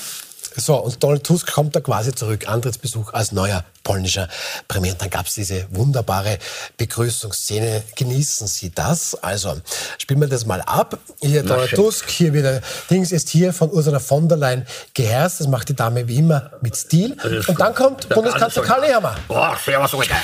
[0.57, 4.27] So, und Donald Tusk kommt da quasi zurück, Antrittsbesuch als neuer polnischer
[4.67, 4.95] Premiere.
[4.95, 6.37] Und dann gab es diese wunderbare
[6.75, 7.83] Begrüßungsszene.
[7.95, 9.15] Genießen Sie das?
[9.23, 9.55] Also,
[9.97, 10.97] spielen wir das mal ab.
[11.21, 11.79] Hier Donald schön.
[11.79, 15.39] Tusk, hier wieder Dings ist hier von Ursula von der Leyen geherrscht.
[15.39, 17.15] Das macht die Dame wie immer mit Stil.
[17.47, 19.15] Und dann kommt Bundeskanzler Karl Nehammer.
[19.27, 20.15] Boah, servus, Alter.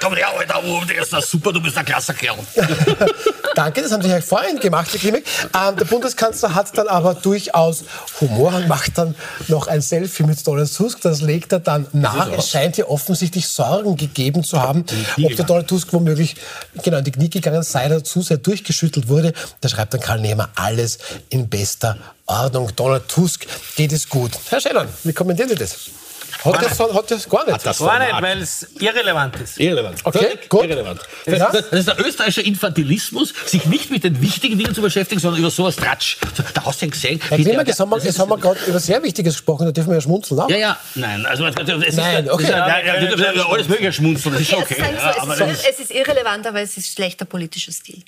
[0.00, 0.62] Komm her, Alter.
[0.64, 2.36] Oh, der ist das super, du bist ein klasse Kerl.
[3.54, 5.24] Danke, das haben Sie ja vorhin gemacht, Herr Klimek.
[5.54, 7.84] Ähm, der Bundeskanzler hat dann aber durchaus
[8.20, 9.14] Humor und macht dann
[9.48, 11.00] noch ein Selfie mit Donald Tusk.
[11.00, 12.30] Das legt er dann nach.
[12.30, 14.84] Es scheint hier offensichtlich Sorgen gegeben zu haben,
[15.22, 15.46] ob der.
[15.46, 16.36] Donald Tusk womöglich
[16.82, 19.32] genau in die Knie gegangen sei, dazu sehr durchgeschüttelt wurde.
[19.60, 22.70] Da schreibt dann Karl Nehmer alles in bester Ordnung.
[22.76, 24.32] Donald Tusk geht es gut.
[24.48, 25.90] Herr Schellern, wie kommentieren Sie das?
[26.44, 27.66] Hat das, hat das gar nicht.
[27.66, 28.22] das Gar nicht, Format.
[28.22, 29.60] weil es irrelevant ist.
[29.60, 30.00] Irrelevant.
[30.04, 30.64] Okay, Völlig gut.
[30.64, 31.00] Irrelevant.
[31.26, 31.50] Ja.
[31.50, 35.40] Das, das ist der österreichische Infantilismus, sich nicht mit den wichtigen Dingen zu beschäftigen, sondern
[35.40, 36.18] über sowas Tratsch.
[36.54, 37.20] Da hast du ja gesehen.
[37.28, 39.90] Herr Klimek, jetzt haben wir, das haben wir gerade über sehr Wichtiges gesprochen, da dürfen
[39.90, 40.50] wir ja schmunzeln auch.
[40.50, 41.26] Ja, ja, nein.
[41.26, 42.44] Also, es ist Nein, okay.
[42.44, 44.76] Ist ja, ja, ja, ja, ja, alles mögliche schmunzeln, das ist okay.
[44.78, 48.02] Ja, so, es, ist, es ist irrelevant, aber es ist schlechter politischer Stil.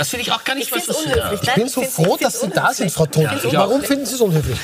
[0.00, 1.40] Das finde ich auch gar nicht Ich finde es was unhöflich.
[1.42, 3.04] Ich bin so froh, ich dass Sie da sind, Frau.
[3.04, 4.58] Ich find's Warum finden Sie es unhöflich?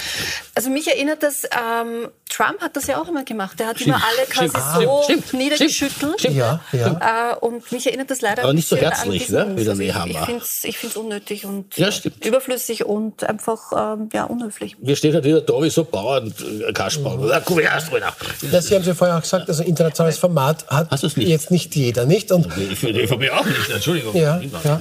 [0.55, 3.59] Also mich erinnert das, ähm, Trump hat das ja auch immer gemacht.
[3.61, 6.20] Der hat immer alle quasi stimmt, so stimmt, niedergeschüttelt.
[6.20, 6.37] stimmt.
[6.37, 7.32] Ja, ja.
[7.32, 9.89] Äh, und mich erinnert das leider Aber nicht so herzlich, ne, wie der Also ich-
[9.89, 10.11] Nehammer.
[10.11, 12.24] Ich finde es ich unnötig und Ja, äh, stimmt.
[12.24, 14.76] überflüssig und einfach ähm, ja, unhöflich.
[14.78, 16.32] Mir steht halt wieder da wie so Bauern,
[16.66, 17.16] äh, Kasperl.
[17.18, 18.51] Mhm.
[18.51, 21.16] Das Sie haben Sie vorher auch gesagt, also internationales Format hat nicht?
[21.18, 22.32] jetzt nicht jeder, nicht?
[22.32, 24.14] Und Für die ÖVP auch nicht, Entschuldigung.
[24.16, 24.80] ja, ja.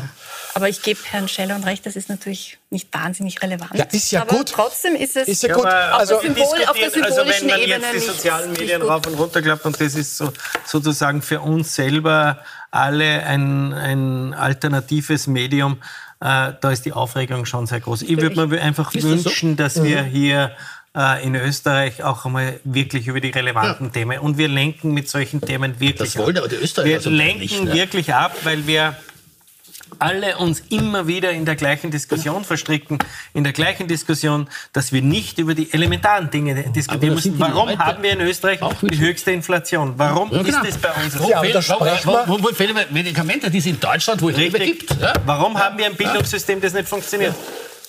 [0.58, 3.72] Aber ich gebe Herrn Scheller und recht, das ist natürlich nicht wahnsinnig relevant.
[3.76, 4.54] Ja, ist ja aber gut.
[4.54, 5.66] trotzdem ist es Ist ja Ja, gut.
[5.66, 8.50] Also auf der Symbol- auf der diskutieren, also wenn symbolischen man Ebene jetzt die sozialen
[8.52, 10.32] nicht Medien rauf und runter klappt und das ist so
[10.66, 12.40] sozusagen für uns selber
[12.72, 15.74] alle ein, ein alternatives Medium,
[16.22, 18.04] äh, da ist die Aufregung schon sehr groß.
[18.04, 19.26] Ich würde mir einfach Ist das so?
[19.26, 20.52] wünschen, dass wir hier
[20.96, 25.42] äh, in Österreich auch einmal wirklich über die relevanten Themen und wir lenken mit solchen
[25.42, 26.44] Themen wirklich Das wollen ab.
[26.46, 27.74] aber die Österreicher Wir lenken nicht, ne?
[27.74, 28.96] wirklich ab, weil wir
[30.00, 33.00] alle uns immer wieder in der gleichen Diskussion verstricken,
[33.34, 37.40] in der gleichen Diskussion, dass wir nicht über die elementaren Dinge diskutieren müssen.
[37.40, 39.94] Warum Leute haben wir in Österreich auch die höchste Inflation?
[39.98, 40.62] Warum Ja, genau.
[40.64, 41.24] ist das bei uns so?
[41.24, 41.62] Wo Ja, aber da
[42.54, 44.90] fehlen- Medikamente, die es in Deutschland wohl gibt?
[45.02, 45.14] Ja?
[45.26, 47.34] Warum haben wir ein Bildungssystem, das nicht funktioniert?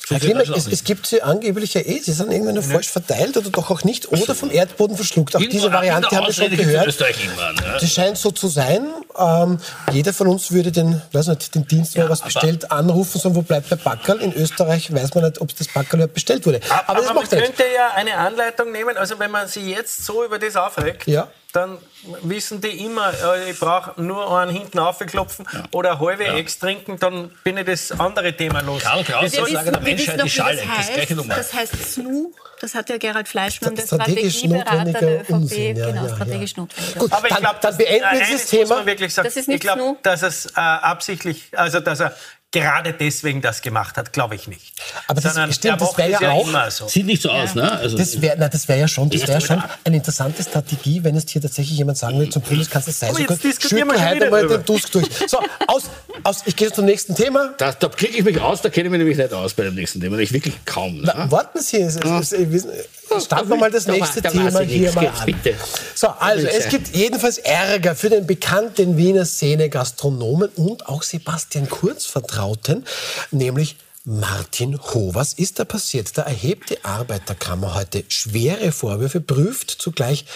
[0.08, 3.70] Es, es gibt sie angeblich ja eh, sie sind irgendwann nur falsch verteilt oder doch
[3.70, 5.34] auch nicht oder vom Erdboden verschluckt.
[5.34, 6.86] Auch diese Variante haben wir schon gehört.
[7.00, 7.52] Immer.
[7.52, 7.76] Ne?
[7.80, 8.86] Das scheint so zu sein.
[9.18, 9.58] Ähm,
[9.92, 13.20] jeder von uns würde den, weiß nicht, den Dienst, wo er was aber- bestellt, anrufen,
[13.20, 14.20] sagen, wo bleibt der Backerl?
[14.20, 16.60] In Österreich weiß man nicht, ob das Backerl bestellt wurde.
[16.86, 17.42] Aber, das man macht nicht.
[17.44, 21.28] könnte ja eine Anleitung nehmen, also wenn man sich jetzt so über das aufregt, Ja.
[21.52, 21.78] dann
[22.22, 26.98] wissen die immer, äh, ich brauche nur einen hinten aufklopfen oder eine halbe Eggs trinken,
[27.00, 28.82] dann bin ich das andere Thema los.
[28.82, 30.56] Karl Kraus Das soll- sagen, Menschheit die Schale.
[30.56, 31.10] Das heißt.
[31.10, 31.34] Nummer.
[31.34, 32.32] Das heißt SNU.
[32.60, 36.52] Das hat ja Gerald Fleischmann, der Strategisch Strategieberater der ÖVP, Unsinn, ja, genau, ja, strategisch
[36.56, 36.62] ja.
[36.62, 36.94] notwendig.
[36.98, 38.76] Gut, Aber ich glaube, dann beenden wir dieses muss Thema.
[38.76, 39.26] man wirklich sagen.
[39.28, 42.16] Das ist ich nicht glaube, nur- dass es äh, absichtlich, also dass er
[42.52, 44.72] gerade deswegen das gemacht hat, glaube ich nicht.
[45.08, 46.88] Aber das- Sondern stimmt, das macht wär es ja auch- immer so.
[46.88, 47.70] Sieht nicht so aus, ne?
[47.70, 51.02] Also, Das wäre das wär ja schon, das Ja, wär das schon eine interessante Strategie,
[51.04, 53.88] wenn es hier tatsächlich jemand sagen will, zum Bundeskanzler sei Aber so jetzt gut, diskutieren
[53.88, 55.06] wir heute mal den Tusk durch.
[55.26, 55.84] So, aus,
[56.22, 57.52] aus, ich gehe zum nächsten Thema.
[57.58, 59.74] da, da klicke ich mich aus, da kenne ich mich nämlich nicht aus bei dem
[59.74, 60.16] nächsten Thema.
[60.18, 61.02] Ich wirklich kaum.
[61.02, 61.12] Ne?
[61.14, 64.92] Na, warten Sie, es, es, es, wir- starten wir mal das nächste da Thema hier
[64.92, 65.26] mal an.
[65.26, 65.54] bitte.
[65.94, 72.06] So, also es gibt jedenfalls Ärger für den bekannten Wiener Szene-Gastronomen und auch Sebastian Kurz
[72.36, 72.84] Vertrauten,
[73.30, 75.14] nämlich Martin Ho.
[75.14, 76.16] Was ist da passiert?
[76.16, 80.26] Da erhebt die Arbeiterkammer heute schwere Vorwürfe, prüft zugleich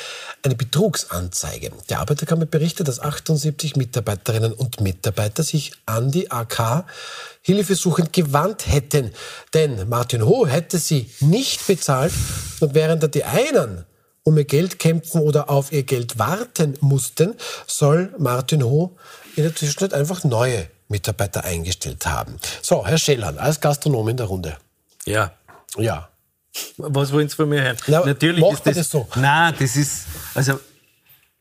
[0.42, 1.70] eine Betrugsanzeige.
[1.90, 6.86] Die Arbeiterkammer berichtet, dass 78 Mitarbeiterinnen und Mitarbeiter sich an die AK
[7.42, 9.12] hilfesuchend gewandt hätten.
[9.52, 12.12] Denn Martin Ho hätte sie nicht bezahlt
[12.60, 13.84] und während die einen
[14.22, 17.34] um ihr Geld kämpfen oder auf ihr Geld warten mussten,
[17.66, 18.96] soll Martin Ho
[19.36, 22.36] in der Zwischenzeit einfach neue Mitarbeiter eingestellt haben.
[22.62, 24.56] So, Herr Schellern, als Gastronom in der Runde.
[25.06, 25.32] Ja.
[25.76, 26.08] Ja.
[26.76, 27.76] Was wollen Sie von mir hören?
[27.86, 29.08] Na, Natürlich macht ist das, das so?
[29.14, 30.58] Nein, das ist, also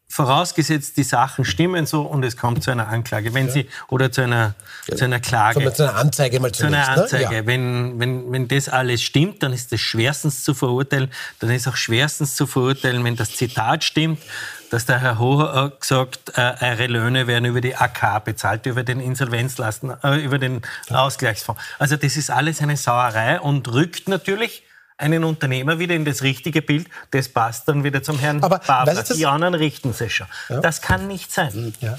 [0.07, 4.21] vorausgesetzt, die Sachen stimmen so und es kommt zu einer Anklage, wenn Sie, oder zu
[4.21, 4.55] einer,
[4.95, 5.71] zu einer Klage.
[5.73, 7.13] Zu einer Anzeige mal zu einer zunächst.
[7.13, 7.29] Anzeige.
[7.29, 7.35] Ne?
[7.37, 7.45] Ja.
[7.45, 11.11] Wenn, wenn, wenn das alles stimmt, dann ist das schwerstens zu verurteilen.
[11.39, 14.19] Dann ist auch schwerstens zu verurteilen, wenn das Zitat stimmt,
[14.70, 18.84] dass der Herr Hoher äh, gesagt, äh, eure Löhne werden über die AK bezahlt, über
[18.84, 21.61] den Insolvenzlasten, äh, über den Ausgleichsfonds.
[21.80, 24.63] Also das ist alles eine Sauerei und rückt natürlich
[24.99, 26.88] einen Unternehmer wieder in das richtige Bild.
[27.11, 29.01] Das passt dann wieder zum Herrn Aber Babler.
[29.03, 30.28] Die anderen richten sich schon.
[30.61, 31.74] Das kann nicht sein.
[31.80, 31.97] Ja.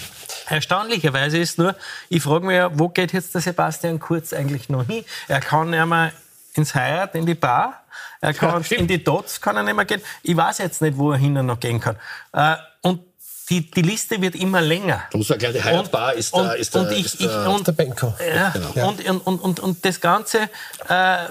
[0.48, 1.74] Erstaunlicherweise ist nur,
[2.10, 5.04] ich frage mich ja, wo geht jetzt der Sebastian Kurz eigentlich noch hin?
[5.28, 6.12] Er kann ja mal
[6.54, 7.82] ins Heirat, in die Bar.
[8.20, 10.02] Er kann Ja, in die Dots kann er nicht mehr gehen.
[10.22, 11.96] Ich weiß jetzt nicht, wo er hin noch gehen kann.
[12.32, 13.00] Äh, und
[13.48, 15.02] die, die Liste wird immer länger.
[15.10, 17.48] Du musst erklären, die Heiratbar ist und, da, ist da, und ich, ist ich, da
[17.48, 18.14] und, Der Benko.
[18.20, 18.84] ja, Ja.
[18.86, 20.48] Und, und, und, und, und das Ganze
[20.88, 21.26] äh,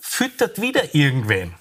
[0.00, 1.54] füttert wieder irgendwen.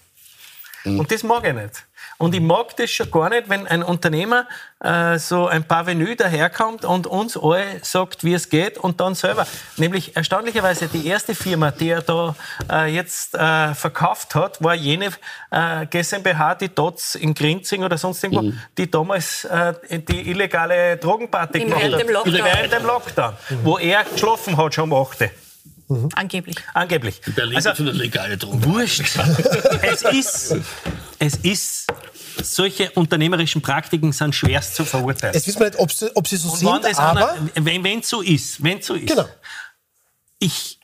[0.84, 1.86] Und das mag ich nicht.
[2.22, 4.47] Und ich mag das schon gar nicht, wenn ein Unternehmer
[4.84, 9.47] äh, so ein Parvenu daherkommt und uns alle sagt, wie es geht und dann selber.
[9.78, 12.36] Nämlich erstaunlicherweise die erste Firma, die er da
[12.72, 15.09] äh, jetzt äh, verkauft hat, war jene
[15.49, 21.59] äh, GmbH, die Dots in Grinzing oder sonst irgendwo, die damals äh, die illegale Drogenparty
[21.59, 22.01] Im- gemacht während hat.
[22.03, 22.34] dem Lockdown.
[22.45, 24.93] Während dem Lockdown, wo er geschlafen hat schon um
[25.92, 26.18] 8.
[26.18, 26.58] Angeblich.
[26.74, 27.22] Angeblich.
[27.36, 28.64] Berlin Also, für eine legale Drogen.
[28.66, 29.02] Wurscht.
[29.82, 30.56] es ist,
[31.20, 31.88] es ist,
[32.42, 35.34] solche unternehmerischen Praktiken sind schwerst zu verurteilen.
[35.34, 37.32] Jetzt wissen wir nicht, ob sie, ob sie so Und sind, aber...
[37.34, 39.28] einer- wenn es so ist, wenn so ist, Genau.
[40.39, 40.80] ich,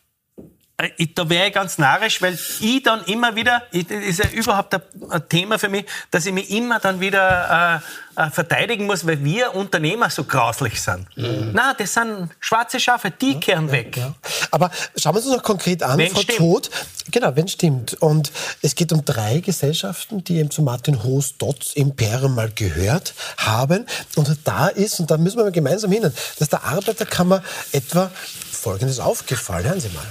[1.16, 4.82] da wäre ich ganz narrisch, weil ich dann immer wieder, das ist ja überhaupt ein,
[5.28, 7.82] Thema für mich, dass ich mich immer dann wieder
[8.16, 11.08] äh, äh, verteidigen muss, weil wir Unternehmer so grauslich sind.
[11.16, 13.98] Na, das sind schwarze Schafe, die kehren weg.
[13.98, 14.14] Ja.
[14.52, 16.38] Aber schauen wir uns das noch konkret an, Wenn Frau stimmt.
[16.38, 16.70] Todt.
[17.10, 17.96] Genau, wenn stimmt.
[17.96, 23.16] Und es geht um drei Gesellschaften, die eben zu Martin Hoos Dots Imperium mal gehört
[23.38, 23.88] haben.
[24.16, 28.12] Und da ist, und da müssen wir mal gemeinsam hin, dass der Arbeiterkammer etwa
[28.52, 29.66] Folgendes aufgefallen.
[29.66, 30.06] Hören Sie mal.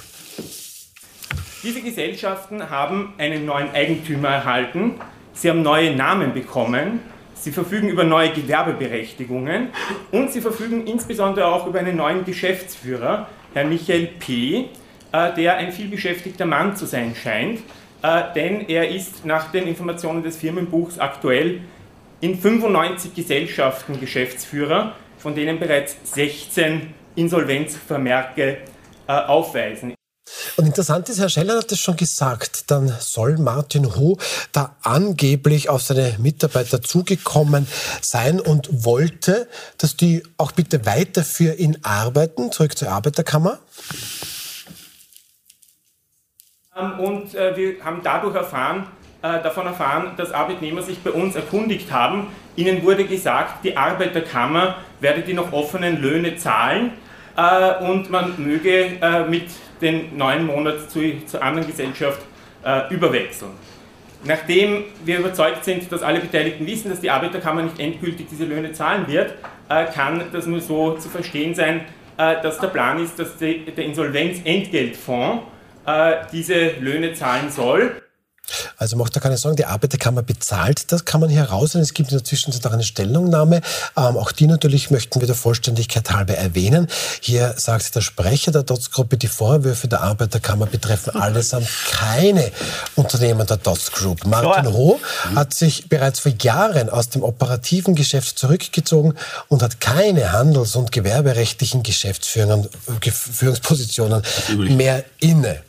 [1.67, 5.01] Diese Gesellschaften haben einen neuen Eigentümer erhalten,
[5.33, 7.01] sie haben neue Namen bekommen,
[7.35, 9.71] sie verfügen über neue Gewerbeberechtigungen
[10.13, 14.67] und sie verfügen insbesondere auch über einen neuen Geschäftsführer, Herrn Michael P.,
[15.11, 17.59] äh, der ein vielbeschäftigter Mann zu sein scheint,
[18.01, 21.63] äh, denn er ist nach den Informationen des Firmenbuchs aktuell
[22.21, 28.59] in 95 Gesellschaften Geschäftsführer, von denen bereits 16 Insolvenzvermerke
[29.09, 29.97] äh, aufweisen.
[30.57, 34.19] Und interessant ist, Herr Scheller hat es schon gesagt, dann soll Martin Ho
[34.53, 37.67] da angeblich auf seine Mitarbeiter zugekommen
[38.01, 39.49] sein und wollte,
[39.79, 42.51] dass die auch bitte weiter für ihn arbeiten.
[42.51, 43.59] Zurück zur Arbeiterkammer.
[46.77, 48.89] Ähm, Und äh, wir haben dadurch erfahren,
[49.23, 52.29] äh, davon erfahren, dass Arbeitnehmer sich bei uns erkundigt haben.
[52.57, 56.93] Ihnen wurde gesagt, die Arbeiterkammer werde die noch offenen Löhne zahlen
[57.37, 59.51] äh, und man möge mit
[59.81, 62.21] den neun Monaten zu, zur anderen Gesellschaft
[62.65, 63.53] äh, überwechseln.
[64.25, 68.73] Nachdem wir überzeugt sind, dass alle Beteiligten wissen, dass die Arbeiterkammer nicht endgültig diese Löhne
[68.73, 69.35] zahlen wird,
[69.69, 71.83] äh, kann das nur so zu verstehen sein,
[72.17, 75.45] äh, dass der Plan ist, dass die, der Insolvenzentgeltfonds
[75.87, 78.03] äh, diese Löhne zahlen soll.
[78.77, 81.83] Also macht da keine Sorgen, die Arbeiterkammer bezahlt das, kann man hier heraussehen.
[81.83, 83.57] Es gibt in der Zwischenzeit auch eine Stellungnahme.
[83.97, 86.89] Ähm, auch die natürlich möchten wir der Vollständigkeit halber erwähnen.
[87.21, 92.51] Hier sagt der Sprecher der DOTS-Gruppe, die Vorwürfe der Arbeiterkammer betreffen allesamt keine
[92.95, 94.25] Unternehmen der DOTS Group.
[94.27, 95.01] Martin Ho
[95.35, 99.15] hat sich bereits vor Jahren aus dem operativen Geschäft zurückgezogen
[99.49, 102.69] und hat keine handels- und gewerberechtlichen Geschäftsführungen,
[103.01, 104.23] äh, Führungspositionen
[104.77, 105.66] mehr inne.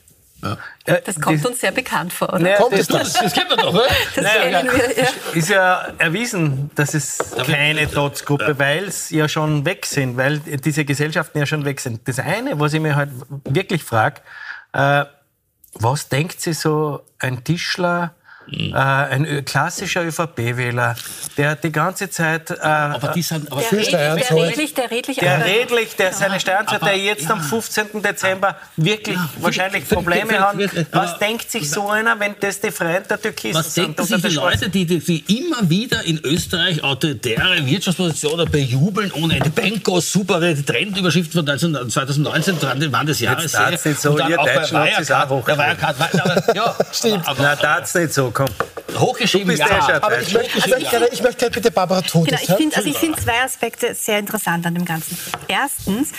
[1.05, 2.39] Das kommt uns sehr bekannt vor, oder?
[2.39, 3.13] Naja, Kommt das- es das?
[3.13, 3.87] Das kennt man doch, oder?
[4.15, 5.09] Das Naja, kennen wir, ja.
[5.33, 10.85] Ist ja erwiesen, dass es keine Dots-Gruppe, weil es ja schon weg sind, weil diese
[10.85, 12.07] Gesellschaften ja schon weg sind.
[12.07, 13.09] Das eine, was ich mir halt
[13.43, 14.21] wirklich frage,
[14.73, 15.05] äh,
[15.73, 18.13] was denkt sich so ein Tischler,
[18.51, 20.95] äh, ein ö- klassischer ÖVP-Wähler,
[21.37, 24.91] der die ganze Zeit, äh, Aber die sind, aber Der redlich, Steuern der redlich, der
[24.91, 27.43] redlich, der redlich, der seine Steuern zahlt, Aber- der jetzt am ja.
[27.45, 28.01] 15.
[28.01, 30.55] Dezember wirklich wahrscheinlich völlig- Probleme hat.
[30.55, 33.97] völlig- Was aber- denkt sich so einer, wenn das die Freunde der Türkisen Was sind?
[33.97, 34.35] denken oder sich der die?
[34.35, 39.49] Leute, die, die, die immer wieder in Österreich autoritäre Wirtschaftspositionen bejubeln ohne Ende?
[39.49, 43.51] Benko, super, die Trendüberschrift von 19, 2019 dran, waren des Jahres.
[43.51, 44.71] darf's nicht so, Und dann ihr auch bei es
[45.11, 47.27] auch Wirecard, der Wirecard, aber, ja, Stimmt.
[47.27, 48.76] Aber, Na, aber, da nicht so, komm.
[48.95, 49.67] Hochgeschrieben, ja.
[49.67, 50.03] der Chef.
[50.03, 52.75] Aber ich möchte, ich möchte, gerne, ich möchte gerne bitte Barbara Todt Genau, ich finde
[52.75, 55.17] also ich finde zwei Aspekte sehr interessant an dem Ganzen.
[55.47, 56.09] Erstens,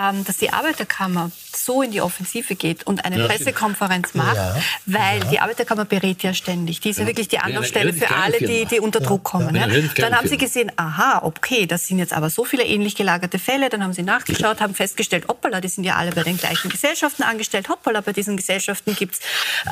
[0.00, 3.26] ähm, dass die Arbeiterkammer so in die Offensive geht und eine Ja.
[3.26, 4.56] Pressekonferenz macht, Ja.
[4.86, 6.80] weil die Arbeiterkammer berät ja ständig.
[6.80, 9.54] Die ist ja, wirklich die Anlaufstelle für alle, die, die unter Druck kommen.
[9.54, 9.88] Ja, Ja.
[9.88, 13.38] kleine Dann haben sie gesehen, aha, okay, das sind jetzt aber so viele ähnlich gelagerte
[13.38, 13.68] Fälle.
[13.68, 17.22] Dann haben sie nachgeschaut, haben festgestellt, hoppala, die sind ja alle bei den gleichen Gesellschaften
[17.22, 17.68] angestellt.
[17.68, 19.20] Hoppala, bei diesen Gesellschaften gibt es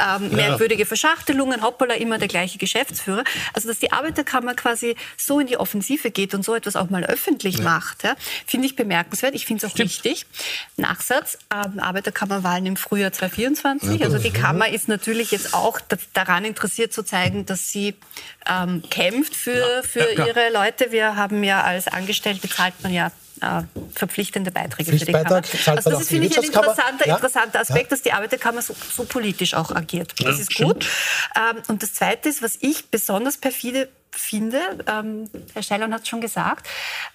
[0.00, 1.62] ähm, merkwürdige Verschachtelungen.
[1.62, 3.22] Hoppala, immer der gleiche Geschäftsführer.
[3.52, 7.04] Also, dass die Arbeiterkammer quasi so in die Offensive geht und so etwas auch mal
[7.04, 8.16] öffentlich macht, ja,
[8.46, 9.34] finde ich bemerkenswert.
[9.34, 10.26] Ich finde es auch richtig.
[10.76, 14.04] Nachsatz, ähm, Arbeiterkammerwahlen im Frühjahr 2024.
[14.04, 17.94] Also die Kammer ist natürlich jetzt auch da- daran interessiert zu zeigen, dass sie
[18.48, 20.90] ähm, kämpft für, für ja, ihre Leute.
[20.90, 23.12] Wir haben ja als Angestellte zahlt man ja
[23.42, 23.62] äh,
[23.94, 25.42] verpflichtende Beiträge für die Kammer.
[25.66, 27.16] Also das ist, finde ich, ein interessanter, ja?
[27.16, 27.88] interessanter Aspekt, ja?
[27.90, 30.14] dass die Arbeiterkammer so, so, politisch auch agiert.
[30.24, 30.86] Das ist gut.
[31.36, 36.08] Ähm, und das Zweite ist, was ich besonders perfide finde, ähm, Herr Scheilern hat es
[36.08, 36.68] schon gesagt,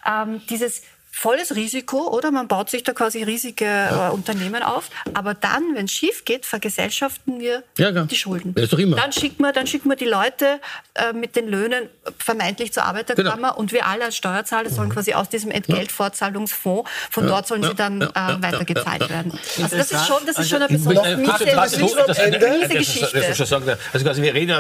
[0.05, 0.81] ähm, dieses
[1.17, 2.29] volles Risiko, oder?
[2.29, 4.09] Man baut sich da quasi riesige ja.
[4.09, 4.91] äh, Unternehmen auf.
[5.15, 8.53] Aber dann, wenn es schief geht, vergesellschaften wir ja, die Schulden.
[8.53, 8.97] Das ist doch immer.
[8.97, 10.59] Dann schicken wir, dann schicken wir die Leute
[10.93, 11.89] äh, mit den Löhnen
[12.19, 13.57] vermeintlich zur Arbeiterkammer genau.
[13.57, 14.93] und wir alle als Steuerzahler sollen mhm.
[14.93, 17.29] quasi aus diesem Entgeltfortzahlungsfonds, von ja.
[17.31, 19.31] dort sollen sie dann äh, weitergezahlt werden.
[19.61, 23.77] Also das ist schon, das ist schon eine besonders miese Geschichte.
[23.91, 24.51] Also quasi wir reden,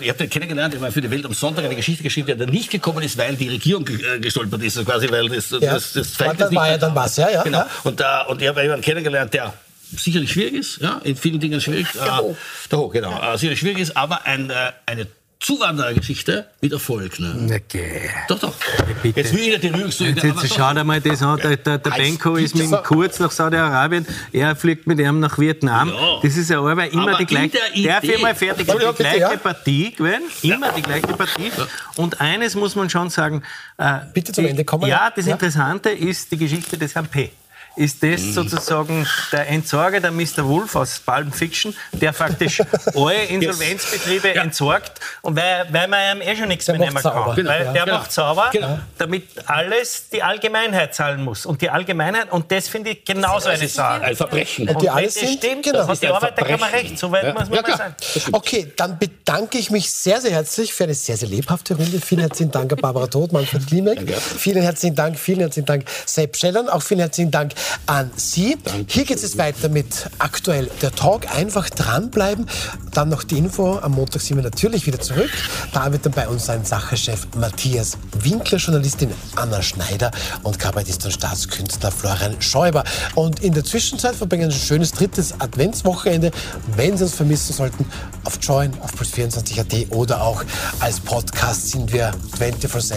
[0.00, 2.48] ich habe den kennengelernt, ich war für die Welt am Sonntag eine Geschichte geschrieben, der
[2.48, 5.74] nicht gekommen ist, weil die Regierung äh, gestolpert ist, also quasi weil das das, ja.
[5.74, 7.42] das, das Verhältnis war, war ja dann was, ja, ja.
[7.42, 7.64] Genau.
[7.84, 9.52] Und, da, und ich habe jemanden kennengelernt, der
[9.96, 11.86] sicherlich schwierig ist, ja, in vielen Dingen schwierig.
[11.92, 12.30] Der Hoch.
[12.30, 13.10] Äh, der Hoch, genau.
[13.10, 13.34] Ja.
[13.34, 15.06] Äh, sicherlich schwierig ist, aber ein, äh, eine
[15.44, 17.20] Zuwanderergeschichte mit Erfolg.
[17.20, 17.60] Ne?
[17.62, 18.08] Okay.
[18.28, 18.54] Doch, doch.
[19.02, 19.20] Bitte.
[19.20, 20.26] Jetzt will ich nicht die Rührungssäge.
[20.26, 21.38] Jetzt, jetzt schau dir mal das an.
[21.38, 25.38] Der, der, der Benko ist mit dem Kurz nach Saudi-Arabien, er fliegt mit ihm nach
[25.38, 25.90] Vietnam.
[25.90, 26.20] Ja.
[26.22, 27.58] Das ist ja Arbeit immer aber die gleiche.
[27.84, 28.66] Darf ich mal fertig?
[28.66, 29.36] Die gleiche ja.
[29.36, 30.22] Partie gewesen.
[30.40, 30.72] Immer ja.
[30.72, 31.52] die gleiche Partie.
[31.96, 33.42] Und eines muss man schon sagen.
[33.76, 34.88] Äh, Bitte zum Ende kommen.
[34.88, 37.30] Ja, das Interessante ist die Geschichte des Herrn P
[37.76, 40.44] ist das sozusagen der Entsorger, der Mr.
[40.44, 42.60] Wolf aus Pulp Fiction, der faktisch
[42.94, 44.36] alle Insolvenzbetriebe yes.
[44.36, 47.34] entsorgt und weil, weil man ihm eh schon nichts der mehr nehmen kann.
[47.34, 47.50] Genau.
[47.50, 47.98] Weil der genau.
[47.98, 48.78] macht sauber, genau.
[48.98, 51.46] damit alles die Allgemeinheit zahlen muss.
[51.46, 54.02] Und die Allgemeinheit, und das finde ich genauso eine Sache.
[54.02, 54.68] Ein Verbrechen.
[54.68, 55.86] Und, und die alles das stimmt, genau.
[55.86, 56.98] hat die Arbeiterkammer recht.
[56.98, 57.32] So weit ja.
[57.32, 57.94] muss man ja, mal sagen.
[58.32, 62.00] Okay, dann bedanke ich mich sehr, sehr herzlich für eine sehr, sehr lebhafte Runde.
[62.00, 63.98] Vielen herzlichen Dank an Barbara Todt, Manfred Klimek.
[64.16, 66.68] Vielen herzlichen Dank, vielen herzlichen Dank, Sepp Schellern.
[66.68, 67.52] Auch vielen herzlichen Dank
[67.86, 68.56] an Sie.
[68.62, 68.84] Danke.
[68.88, 71.34] Hier geht es weiter mit aktuell der Talk.
[71.34, 72.46] Einfach dranbleiben.
[72.92, 73.78] Dann noch die Info.
[73.78, 75.30] Am Montag sind wir natürlich wieder zurück.
[75.72, 80.10] Da wird dann bei uns sein Sachechef Matthias Winkler, Journalistin Anna Schneider
[80.42, 82.84] und Kabarettist und Staatskünstler Florian Schäuber.
[83.14, 86.30] Und in der Zwischenzeit verbringen wir ein schönes drittes Adventswochenende.
[86.76, 87.86] Wenn Sie uns vermissen sollten,
[88.24, 90.44] auf Join, auf Plus24.at oder auch
[90.80, 92.94] als Podcast sind wir 24-7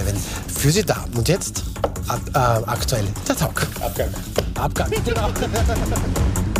[0.48, 1.06] für Sie da.
[1.16, 1.64] Und jetzt
[2.34, 3.68] äh, aktuell der Talk.
[3.82, 4.10] Abgang.
[4.58, 4.90] Abgang.
[5.06, 6.57] Genau.